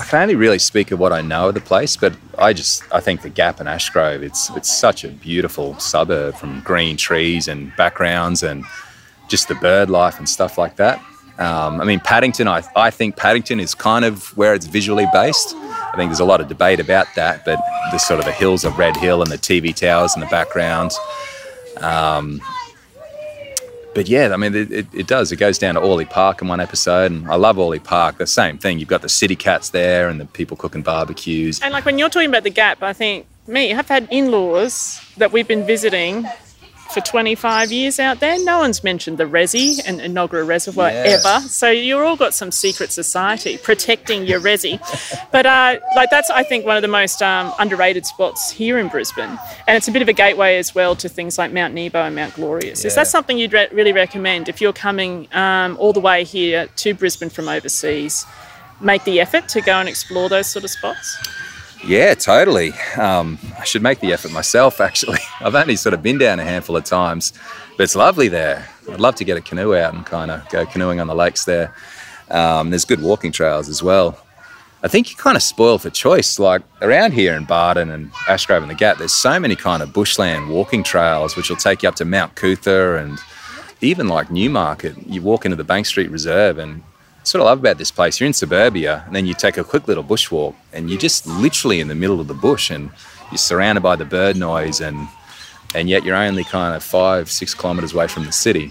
I 0.00 0.04
can 0.04 0.22
only 0.22 0.34
really 0.34 0.58
speak 0.58 0.90
of 0.90 0.98
what 0.98 1.12
I 1.12 1.20
know 1.20 1.50
of 1.50 1.54
the 1.54 1.60
place, 1.60 1.96
but 1.96 2.16
I 2.38 2.52
just 2.52 2.82
I 2.92 2.98
think 2.98 3.22
the 3.22 3.30
Gap 3.30 3.60
and 3.60 3.68
Ashgrove 3.68 4.22
it's 4.22 4.50
it's 4.56 4.76
such 4.76 5.04
a 5.04 5.10
beautiful 5.10 5.78
suburb 5.78 6.34
from 6.34 6.60
green 6.62 6.96
trees 6.96 7.46
and 7.46 7.72
backgrounds 7.76 8.42
and 8.42 8.64
just 9.28 9.46
the 9.46 9.54
bird 9.54 9.88
life 9.88 10.18
and 10.18 10.28
stuff 10.28 10.58
like 10.58 10.74
that. 10.76 11.00
Um, 11.38 11.80
I 11.80 11.84
mean 11.84 12.00
Paddington, 12.00 12.46
I 12.46 12.62
I 12.76 12.90
think 12.90 13.16
Paddington 13.16 13.60
is 13.60 13.74
kind 13.74 14.04
of 14.04 14.36
where 14.36 14.54
it's 14.54 14.66
visually 14.66 15.06
based. 15.12 15.54
I 15.54 15.94
think 15.96 16.10
there's 16.10 16.20
a 16.20 16.24
lot 16.24 16.40
of 16.40 16.48
debate 16.48 16.80
about 16.80 17.06
that, 17.16 17.44
but 17.44 17.58
the 17.90 17.98
sort 17.98 18.20
of 18.20 18.26
the 18.26 18.32
hills 18.32 18.64
of 18.64 18.78
Red 18.78 18.96
Hill 18.96 19.22
and 19.22 19.30
the 19.30 19.38
TV 19.38 19.74
towers 19.74 20.14
in 20.14 20.20
the 20.20 20.26
background. 20.26 20.92
Um, 21.78 22.40
but 23.94 24.08
yeah, 24.08 24.32
I 24.32 24.36
mean, 24.36 24.54
it, 24.54 24.72
it, 24.72 24.86
it, 24.92 25.06
does. 25.06 25.30
It 25.30 25.36
goes 25.36 25.56
down 25.56 25.74
to 25.74 25.80
Orleigh 25.80 26.04
Park 26.04 26.42
in 26.42 26.48
one 26.48 26.60
episode, 26.60 27.12
and 27.12 27.30
I 27.30 27.36
love 27.36 27.58
Orleigh 27.58 27.78
Park. 27.78 28.18
The 28.18 28.26
same 28.26 28.58
thing. 28.58 28.80
You've 28.80 28.88
got 28.88 29.02
the 29.02 29.08
CityCats 29.08 29.70
there, 29.70 30.08
and 30.08 30.20
the 30.20 30.26
people 30.26 30.56
cooking 30.56 30.82
barbecues. 30.82 31.60
And 31.60 31.72
like 31.72 31.84
when 31.84 31.98
you're 31.98 32.08
talking 32.08 32.28
about 32.28 32.42
the 32.42 32.50
Gap, 32.50 32.82
I 32.82 32.92
think 32.92 33.26
me, 33.46 33.72
I've 33.72 33.88
had 33.88 34.08
in-laws 34.10 35.00
that 35.16 35.30
we've 35.30 35.46
been 35.46 35.64
visiting 35.64 36.26
for 36.94 37.00
25 37.00 37.72
years 37.72 37.98
out 37.98 38.20
there. 38.20 38.42
No 38.44 38.58
one's 38.58 38.84
mentioned 38.84 39.18
the 39.18 39.24
Resi 39.24 39.80
and 39.84 40.00
Enoggera 40.00 40.46
Reservoir 40.46 40.90
yes. 40.90 41.26
ever. 41.26 41.46
So 41.48 41.68
you've 41.68 42.00
all 42.00 42.16
got 42.16 42.32
some 42.32 42.52
secret 42.52 42.92
society 42.92 43.58
protecting 43.58 44.24
your 44.24 44.40
Resi. 44.40 44.78
but 45.32 45.44
uh, 45.44 45.80
like 45.96 46.08
that's, 46.10 46.30
I 46.30 46.44
think, 46.44 46.64
one 46.64 46.76
of 46.76 46.82
the 46.82 46.88
most 46.88 47.20
um, 47.20 47.52
underrated 47.58 48.06
spots 48.06 48.50
here 48.50 48.78
in 48.78 48.86
Brisbane. 48.88 49.38
And 49.66 49.76
it's 49.76 49.88
a 49.88 49.92
bit 49.92 50.02
of 50.02 50.08
a 50.08 50.12
gateway 50.12 50.56
as 50.56 50.72
well 50.72 50.94
to 50.96 51.08
things 51.08 51.36
like 51.36 51.52
Mount 51.52 51.74
Nebo 51.74 51.98
and 51.98 52.14
Mount 52.14 52.34
Glorious. 52.34 52.84
Yeah. 52.84 52.88
Is 52.88 52.94
that 52.94 53.08
something 53.08 53.36
you'd 53.36 53.52
re- 53.52 53.68
really 53.72 53.92
recommend 53.92 54.48
if 54.48 54.60
you're 54.60 54.72
coming 54.72 55.26
um, 55.34 55.76
all 55.80 55.92
the 55.92 56.00
way 56.00 56.22
here 56.22 56.68
to 56.76 56.94
Brisbane 56.94 57.28
from 57.28 57.48
overseas? 57.48 58.24
Make 58.80 59.02
the 59.02 59.20
effort 59.20 59.48
to 59.48 59.60
go 59.60 59.72
and 59.72 59.88
explore 59.88 60.28
those 60.28 60.46
sort 60.46 60.64
of 60.64 60.70
spots? 60.70 61.16
Yeah, 61.86 62.14
totally. 62.14 62.72
Um, 62.96 63.38
I 63.58 63.64
should 63.64 63.82
make 63.82 64.00
the 64.00 64.12
effort 64.12 64.32
myself, 64.32 64.80
actually. 64.80 65.18
I've 65.40 65.54
only 65.54 65.76
sort 65.76 65.94
of 65.94 66.02
been 66.02 66.18
down 66.18 66.40
a 66.40 66.44
handful 66.44 66.76
of 66.76 66.84
times, 66.84 67.32
but 67.76 67.84
it's 67.84 67.94
lovely 67.96 68.28
there. 68.28 68.68
I'd 68.90 69.00
love 69.00 69.14
to 69.16 69.24
get 69.24 69.36
a 69.36 69.40
canoe 69.40 69.74
out 69.74 69.94
and 69.94 70.04
kind 70.06 70.30
of 70.30 70.48
go 70.48 70.64
canoeing 70.66 71.00
on 71.00 71.06
the 71.06 71.14
lakes 71.14 71.44
there. 71.44 71.74
Um, 72.30 72.70
there's 72.70 72.84
good 72.84 73.02
walking 73.02 73.32
trails 73.32 73.68
as 73.68 73.82
well. 73.82 74.18
I 74.82 74.88
think 74.88 75.10
you're 75.10 75.18
kind 75.18 75.36
of 75.36 75.42
spoil 75.42 75.78
for 75.78 75.88
choice. 75.88 76.38
Like 76.38 76.62
around 76.82 77.12
here 77.12 77.34
in 77.34 77.46
Bardon 77.46 77.90
and 77.90 78.12
Ashgrove 78.28 78.60
and 78.62 78.70
the 78.70 78.74
Gap, 78.74 78.98
there's 78.98 79.14
so 79.14 79.40
many 79.40 79.56
kind 79.56 79.82
of 79.82 79.92
bushland 79.94 80.50
walking 80.50 80.82
trails 80.82 81.36
which 81.36 81.48
will 81.48 81.56
take 81.56 81.82
you 81.82 81.88
up 81.88 81.94
to 81.96 82.04
Mount 82.04 82.34
Coot-tha 82.34 82.96
and 82.96 83.18
even 83.80 84.08
like 84.08 84.30
Newmarket. 84.30 84.94
You 85.06 85.22
walk 85.22 85.44
into 85.44 85.56
the 85.56 85.64
Bank 85.64 85.86
Street 85.86 86.10
Reserve 86.10 86.58
and 86.58 86.82
sort 87.24 87.42
I 87.42 87.46
love 87.46 87.58
about 87.58 87.78
this 87.78 87.90
place. 87.90 88.20
You're 88.20 88.26
in 88.26 88.32
suburbia, 88.32 89.02
and 89.06 89.14
then 89.14 89.26
you 89.26 89.34
take 89.34 89.56
a 89.56 89.64
quick 89.64 89.88
little 89.88 90.04
bushwalk, 90.04 90.54
and 90.72 90.88
you're 90.88 91.00
just 91.00 91.26
literally 91.26 91.80
in 91.80 91.88
the 91.88 91.94
middle 91.94 92.20
of 92.20 92.28
the 92.28 92.34
bush, 92.34 92.70
and 92.70 92.90
you're 93.30 93.38
surrounded 93.38 93.80
by 93.82 93.96
the 93.96 94.04
bird 94.04 94.36
noise, 94.36 94.80
and 94.80 95.08
and 95.74 95.88
yet 95.88 96.04
you're 96.04 96.16
only 96.16 96.44
kind 96.44 96.76
of 96.76 96.82
five, 96.82 97.30
six 97.30 97.52
kilometres 97.54 97.92
away 97.92 98.06
from 98.06 98.24
the 98.24 98.32
city. 98.32 98.70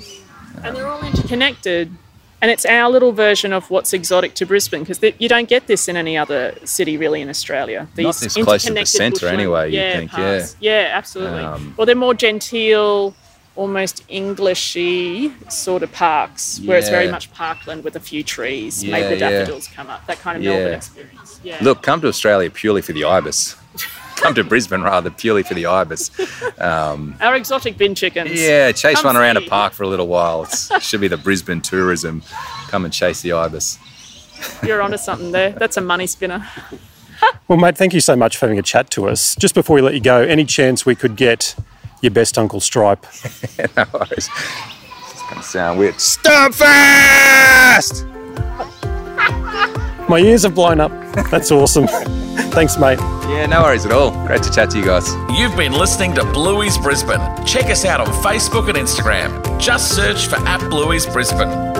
And 0.63 0.75
they're 0.75 0.87
all 0.87 1.03
interconnected. 1.03 1.93
And 2.41 2.51
it's 2.51 2.65
our 2.65 2.89
little 2.89 3.13
version 3.13 3.53
of 3.53 3.69
what's 3.69 3.93
exotic 3.93 4.33
to 4.35 4.45
Brisbane 4.45 4.83
because 4.83 5.01
you 5.17 5.29
don't 5.29 5.47
get 5.47 5.67
this 5.67 5.87
in 5.87 5.95
any 5.95 6.17
other 6.17 6.53
city 6.65 6.97
really 6.97 7.21
in 7.21 7.29
Australia. 7.29 7.87
These 7.95 8.03
Not 8.03 8.15
this 8.17 8.33
close 8.33 8.63
to 8.65 8.73
the 8.73 8.85
centre, 8.85 9.29
anyway. 9.29 9.71
You 9.71 9.79
yeah, 9.79 9.97
think, 9.97 10.11
parts. 10.11 10.57
yeah, 10.59 10.89
yeah, 10.89 10.97
absolutely. 10.97 11.39
Um, 11.39 11.73
well, 11.77 11.85
they're 11.85 11.95
more 11.95 12.13
genteel, 12.13 13.15
almost 13.55 14.03
Englishy 14.09 15.31
sort 15.49 15.83
of 15.83 15.91
parks, 15.91 16.59
where 16.61 16.77
it's 16.77 16.89
very 16.89 17.09
much 17.09 17.31
parkland 17.33 17.83
with 17.83 17.95
a 17.95 17.99
few 17.99 18.23
trees, 18.23 18.83
yeah, 18.83 19.09
the 19.09 19.17
daffodils 19.17 19.69
yeah. 19.69 19.75
come 19.75 19.89
up, 19.89 20.05
that 20.07 20.19
kind 20.19 20.37
of 20.37 20.43
yeah. 20.43 20.51
Melbourne 20.51 20.73
experience. 20.73 21.39
Yeah. 21.43 21.57
Look, 21.61 21.83
come 21.83 22.01
to 22.01 22.07
Australia 22.07 22.49
purely 22.49 22.81
for 22.81 22.93
the 22.93 23.03
ibis. 23.03 23.55
come 24.15 24.33
to 24.35 24.43
Brisbane 24.43 24.81
rather 24.81 25.09
purely 25.09 25.43
for 25.43 25.53
the 25.53 25.65
ibis. 25.65 26.09
Um, 26.59 27.15
Our 27.21 27.35
exotic 27.35 27.77
bin 27.77 27.93
chickens. 27.95 28.39
Yeah, 28.39 28.71
chase 28.71 29.01
come 29.01 29.15
one 29.15 29.17
around 29.17 29.37
a 29.37 29.41
park 29.41 29.73
for 29.73 29.83
a 29.83 29.87
little 29.87 30.07
while. 30.07 30.43
it 30.71 30.81
should 30.81 31.01
be 31.01 31.07
the 31.07 31.17
Brisbane 31.17 31.61
tourism. 31.61 32.23
Come 32.69 32.85
and 32.85 32.93
chase 32.93 33.21
the 33.21 33.33
ibis. 33.33 33.77
You're 34.63 34.81
onto 34.81 34.97
something 34.97 35.31
there. 35.31 35.51
That's 35.51 35.77
a 35.77 35.81
money 35.81 36.07
spinner. 36.07 36.47
well, 37.47 37.57
mate, 37.57 37.77
thank 37.77 37.93
you 37.93 38.01
so 38.01 38.15
much 38.15 38.37
for 38.37 38.47
having 38.47 38.59
a 38.59 38.63
chat 38.63 38.89
to 38.91 39.07
us. 39.07 39.35
Just 39.35 39.53
before 39.53 39.75
we 39.75 39.81
let 39.81 39.93
you 39.93 40.01
go, 40.01 40.21
any 40.21 40.45
chance 40.45 40.85
we 40.85 40.95
could 40.95 41.15
get 41.15 41.55
your 42.03 42.11
best 42.11 42.37
Uncle 42.37 42.59
Stripe. 42.59 43.03
no 43.77 43.85
worries. 43.93 44.29
It's 45.09 45.21
going 45.23 45.35
to 45.35 45.43
sound 45.43 45.79
weird. 45.79 45.99
Stop 45.99 46.53
fast! 46.53 48.05
My 50.09 50.19
ears 50.19 50.43
have 50.43 50.53
blown 50.53 50.79
up. 50.79 50.91
That's 51.31 51.49
awesome. 51.51 51.87
Thanks, 52.51 52.77
mate. 52.77 52.99
Yeah, 52.99 53.45
no 53.45 53.63
worries 53.63 53.85
at 53.85 53.91
all. 53.91 54.11
Great 54.27 54.43
to 54.43 54.51
chat 54.51 54.69
to 54.71 54.77
you 54.77 54.85
guys. 54.85 55.07
You've 55.37 55.55
been 55.55 55.73
listening 55.73 56.13
to 56.15 56.23
Bluey's 56.33 56.77
Brisbane. 56.77 57.21
Check 57.45 57.65
us 57.65 57.85
out 57.85 58.01
on 58.01 58.07
Facebook 58.07 58.67
and 58.67 58.77
Instagram. 58.77 59.59
Just 59.59 59.95
search 59.95 60.27
for 60.27 60.35
at 60.35 60.59
Bluey's 60.69 61.05
Brisbane. 61.05 61.72